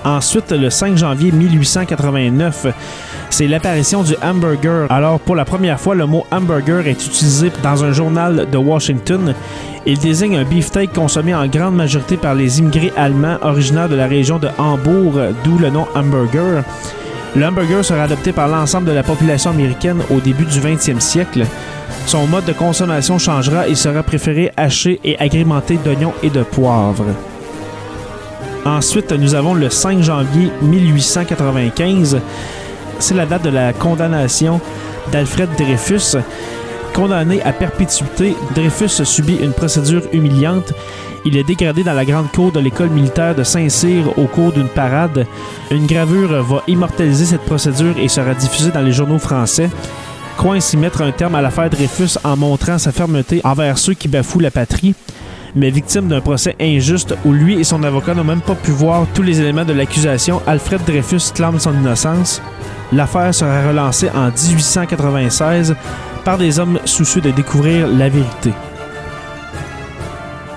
Ensuite, 0.07 0.51
le 0.53 0.71
5 0.71 0.97
janvier 0.97 1.33
1889, 1.33 2.69
c'est 3.29 3.47
l'apparition 3.47 4.03
du 4.03 4.15
hamburger. 4.23 4.91
Alors, 4.91 5.21
pour 5.21 5.37
la 5.37 5.45
première 5.45 5.79
fois, 5.79 5.95
le 5.95 6.07
mot 6.07 6.25
hamburger 6.31 6.87
est 6.87 6.93
utilisé 6.93 7.53
dans 7.63 7.85
un 7.85 7.93
journal 7.93 8.49
de 8.51 8.57
Washington. 8.57 9.35
Il 9.85 9.99
désigne 9.99 10.39
un 10.39 10.45
beefsteak 10.45 10.95
consommé 10.95 11.35
en 11.35 11.47
grande 11.47 11.77
majorité 11.77 12.17
par 12.17 12.35
les 12.35 12.59
immigrés 12.59 12.93
allemands 12.97 13.37
originaires 13.43 13.91
de 13.91 13.97
la 13.97 14.07
région 14.07 14.39
de 14.39 14.49
Hambourg, 14.57 15.21
d'où 15.45 15.59
le 15.59 15.69
nom 15.69 15.87
hamburger. 15.95 16.65
Le 17.37 17.47
hamburger 17.47 17.85
sera 17.85 18.05
adopté 18.05 18.33
par 18.33 18.49
l'ensemble 18.49 18.87
de 18.87 18.93
la 18.93 19.03
population 19.03 19.51
américaine 19.51 20.03
au 20.11 20.21
début 20.21 20.45
du 20.45 20.61
20e 20.61 21.01
siècle. 21.01 21.45
Son 22.07 22.27
mode 22.27 22.47
de 22.47 22.53
consommation 22.53 23.19
changera 23.19 23.69
et 23.69 23.75
sera 23.75 24.03
préféré 24.03 24.51
haché 24.57 25.01
et 25.05 25.19
agrémenté 25.19 25.77
d'oignons 25.77 26.15
et 26.23 26.31
de 26.31 26.43
poivre. 26.43 27.05
Ensuite, 28.65 29.13
nous 29.13 29.35
avons 29.35 29.55
le 29.55 29.71
5 29.71 30.03
janvier 30.03 30.51
1895 30.63 32.21
c'est 32.99 33.15
la 33.15 33.27
date 33.27 33.45
de 33.45 33.51
la 33.51 33.73
condamnation 33.73 34.61
d'Alfred 35.13 35.49
Dreyfus. 35.57 36.19
Condamné 36.95 37.41
à 37.43 37.53
perpétuité, 37.53 38.35
Dreyfus 38.55 39.05
subit 39.05 39.37
une 39.37 39.53
procédure 39.53 40.03
humiliante. 40.13 40.73
Il 41.25 41.37
est 41.37 41.45
dégradé 41.45 41.83
dans 41.83 41.95
la 41.95 42.05
grande 42.05 42.31
cour 42.33 42.53
de 42.53 42.61
l'école 42.61 42.91
militaire 42.91 43.35
de 43.35 43.43
Saint-Cyr 43.43 44.19
au 44.19 44.27
cours 44.27 44.53
d'une 44.53 44.69
parade. 44.69 45.27
Une 45.71 45.87
gravure 45.87 46.43
va 46.43 46.63
immortaliser 46.67 47.27
cette 47.27 47.43
procédure 47.43 47.99
et 47.99 48.09
sera 48.09 48.35
diffusée 48.35 48.71
dans 48.71 48.83
les 48.83 48.93
journaux 48.93 49.19
français. 49.19 49.71
Coin 50.37 50.59
y 50.59 50.77
mettre 50.77 51.03
un 51.03 51.11
terme 51.11 51.35
à 51.35 51.43
l'affaire 51.43 51.71
Dreyfus 51.71 52.19
en 52.25 52.37
montrant 52.37 52.79
sa 52.79 52.93
fermeté 52.93 53.41
envers 53.45 53.79
ceux 53.79 53.95
qui 53.95 54.09
bafouent 54.09 54.41
la 54.41 54.51
patrie 54.51 54.95
mais 55.55 55.71
victime 55.71 56.09
d'un 56.09 56.21
procès 56.21 56.55
injuste 56.61 57.15
où 57.25 57.33
lui 57.33 57.59
et 57.59 57.65
son 57.65 57.83
avocat 57.83 58.15
n'ont 58.15 58.25
même 58.25 58.41
pas 58.41 58.55
pu 58.55 58.71
voir 58.71 59.07
tous 59.15 59.23
les 59.23 59.41
éléments 59.41 59.65
de 59.65 59.73
l'accusation, 59.73 60.41
Alfred 60.47 60.85
Dreyfus 60.85 61.33
clame 61.35 61.59
son 61.59 61.75
innocence. 61.75 62.43
L'affaire 62.93 63.35
sera 63.35 63.67
relancée 63.67 64.11
en 64.15 64.31
1896 64.31 65.75
par 66.25 66.39
des 66.39 66.59
hommes 66.59 66.79
soucieux 66.85 67.21
de 67.21 67.31
découvrir 67.31 67.89
la 67.89 68.09
vérité. 68.09 68.53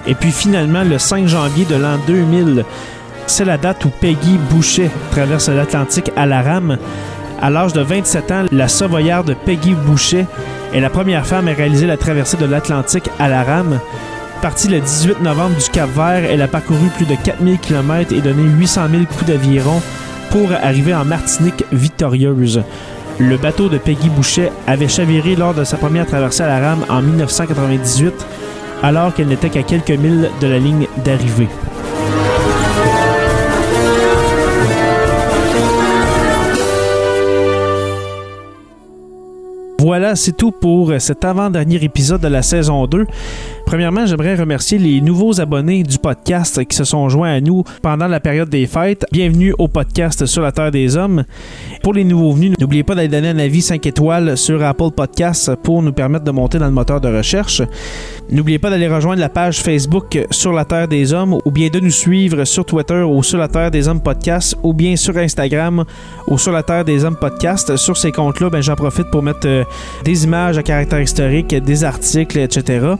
Et 0.07 0.15
puis 0.15 0.31
finalement, 0.31 0.83
le 0.83 0.97
5 0.97 1.27
janvier 1.27 1.65
de 1.65 1.75
l'an 1.75 1.97
2000, 2.07 2.65
c'est 3.27 3.45
la 3.45 3.57
date 3.57 3.85
où 3.85 3.89
Peggy 3.89 4.37
Boucher 4.49 4.89
traverse 5.11 5.49
l'Atlantique 5.49 6.11
à 6.15 6.25
la 6.25 6.41
rame. 6.41 6.77
À 7.41 7.49
l'âge 7.49 7.73
de 7.73 7.81
27 7.81 8.31
ans, 8.31 8.45
la 8.51 8.67
savoyarde 8.67 9.35
Peggy 9.45 9.73
Boucher 9.73 10.25
est 10.73 10.79
la 10.79 10.89
première 10.89 11.25
femme 11.25 11.47
à 11.47 11.53
réaliser 11.53 11.87
la 11.87 11.97
traversée 11.97 12.37
de 12.37 12.45
l'Atlantique 12.45 13.09
à 13.19 13.29
la 13.29 13.43
rame. 13.43 13.79
Partie 14.41 14.67
le 14.67 14.79
18 14.79 15.21
novembre 15.21 15.55
du 15.55 15.69
Cap-Vert, 15.69 16.25
elle 16.29 16.41
a 16.41 16.47
parcouru 16.47 16.87
plus 16.97 17.05
de 17.05 17.15
4000 17.15 17.59
km 17.59 18.13
et 18.13 18.21
donné 18.21 18.43
800 18.43 18.81
000 18.91 19.03
coups 19.05 19.25
d'aviron 19.25 19.81
pour 20.31 20.51
arriver 20.51 20.95
en 20.95 21.05
Martinique 21.05 21.63
victorieuse. 21.71 22.63
Le 23.19 23.37
bateau 23.37 23.69
de 23.69 23.77
Peggy 23.77 24.09
Boucher 24.09 24.49
avait 24.65 24.87
chaviré 24.87 25.35
lors 25.35 25.53
de 25.53 25.63
sa 25.63 25.77
première 25.77 26.07
traversée 26.07 26.41
à 26.41 26.47
la 26.47 26.59
rame 26.59 26.85
en 26.89 27.01
1998, 27.01 28.13
alors 28.83 29.13
qu'elle 29.13 29.27
n'était 29.27 29.49
qu'à 29.49 29.63
quelques 29.63 29.91
milles 29.91 30.29
de 30.39 30.47
la 30.47 30.59
ligne 30.59 30.87
d'arrivée. 31.05 31.47
Voilà, 39.79 40.15
c'est 40.15 40.37
tout 40.37 40.51
pour 40.51 40.93
cet 40.99 41.25
avant-dernier 41.25 41.83
épisode 41.83 42.21
de 42.21 42.27
la 42.27 42.43
saison 42.43 42.85
2. 42.85 43.07
Premièrement, 43.65 44.05
j'aimerais 44.05 44.35
remercier 44.35 44.77
les 44.77 45.01
nouveaux 45.01 45.41
abonnés 45.41 45.81
du 45.81 45.97
podcast 45.97 46.63
qui 46.65 46.77
se 46.77 46.83
sont 46.83 47.09
joints 47.09 47.31
à 47.31 47.41
nous 47.41 47.63
pendant 47.81 48.07
la 48.07 48.19
période 48.19 48.47
des 48.47 48.67
fêtes. 48.67 49.05
Bienvenue 49.11 49.55
au 49.57 49.67
podcast 49.67 50.27
sur 50.27 50.43
la 50.43 50.51
Terre 50.51 50.69
des 50.69 50.97
Hommes. 50.97 51.23
Pour 51.81 51.93
les 51.93 52.03
nouveaux 52.03 52.31
venus, 52.31 52.53
n'oubliez 52.59 52.83
pas 52.83 52.93
d'aller 52.93 53.07
donner 53.07 53.29
un 53.29 53.39
avis 53.39 53.63
5 53.63 53.83
étoiles 53.87 54.37
sur 54.37 54.63
Apple 54.63 54.91
Podcasts 54.95 55.55
pour 55.55 55.81
nous 55.81 55.93
permettre 55.93 56.25
de 56.25 56.31
monter 56.31 56.59
dans 56.59 56.67
le 56.67 56.71
moteur 56.71 57.01
de 57.01 57.07
recherche. 57.07 57.63
N'oubliez 58.31 58.59
pas 58.59 58.69
d'aller 58.69 58.87
rejoindre 58.87 59.19
la 59.19 59.27
page 59.27 59.61
Facebook 59.61 60.17
sur 60.31 60.53
la 60.53 60.63
Terre 60.63 60.87
des 60.87 61.11
Hommes 61.11 61.37
ou 61.43 61.51
bien 61.51 61.67
de 61.67 61.81
nous 61.81 61.91
suivre 61.91 62.45
sur 62.45 62.63
Twitter 62.63 63.03
ou 63.03 63.21
sur 63.23 63.37
la 63.37 63.49
Terre 63.49 63.71
des 63.71 63.89
Hommes 63.89 63.99
Podcast 63.99 64.55
ou 64.63 64.71
bien 64.73 64.95
sur 64.95 65.17
Instagram 65.17 65.83
ou 66.27 66.37
sur 66.37 66.53
la 66.53 66.63
Terre 66.63 66.85
des 66.85 67.03
Hommes 67.03 67.17
Podcast. 67.17 67.75
Sur 67.75 67.97
ces 67.97 68.13
comptes-là, 68.13 68.49
ben, 68.49 68.61
j'en 68.61 68.75
profite 68.75 69.11
pour 69.11 69.21
mettre 69.21 69.47
euh, 69.47 69.65
des 70.05 70.23
images 70.23 70.57
à 70.57 70.63
caractère 70.63 71.01
historique, 71.01 71.53
des 71.53 71.83
articles, 71.83 72.39
etc. 72.39 72.93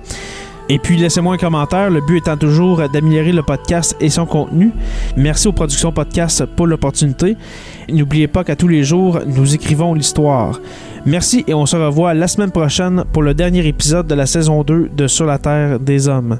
Et 0.67 0.79
puis 0.79 0.97
laissez-moi 0.97 1.35
un 1.35 1.37
commentaire, 1.37 1.89
le 1.89 2.01
but 2.01 2.17
étant 2.17 2.35
toujours 2.35 2.89
d'améliorer 2.89 3.31
le 3.31 3.41
podcast 3.41 3.95
et 4.01 4.09
son 4.09 4.25
contenu. 4.25 4.71
Merci 5.15 5.47
aux 5.47 5.53
productions 5.53 5.93
podcast 5.93 6.45
pour 6.45 6.67
l'opportunité. 6.67 7.37
N'oubliez 7.89 8.27
pas 8.27 8.43
qu'à 8.43 8.57
tous 8.57 8.67
les 8.67 8.83
jours, 8.83 9.21
nous 9.25 9.55
écrivons 9.55 9.93
l'histoire. 9.93 10.59
Merci 11.05 11.43
et 11.47 11.53
on 11.53 11.65
se 11.65 11.75
revoit 11.75 12.13
la 12.13 12.27
semaine 12.27 12.51
prochaine 12.51 13.03
pour 13.11 13.23
le 13.23 13.33
dernier 13.33 13.65
épisode 13.65 14.05
de 14.05 14.13
la 14.13 14.27
saison 14.27 14.63
2 14.63 14.89
de 14.89 15.07
Sur 15.07 15.25
la 15.25 15.39
Terre 15.39 15.79
des 15.79 16.07
Hommes. 16.07 16.39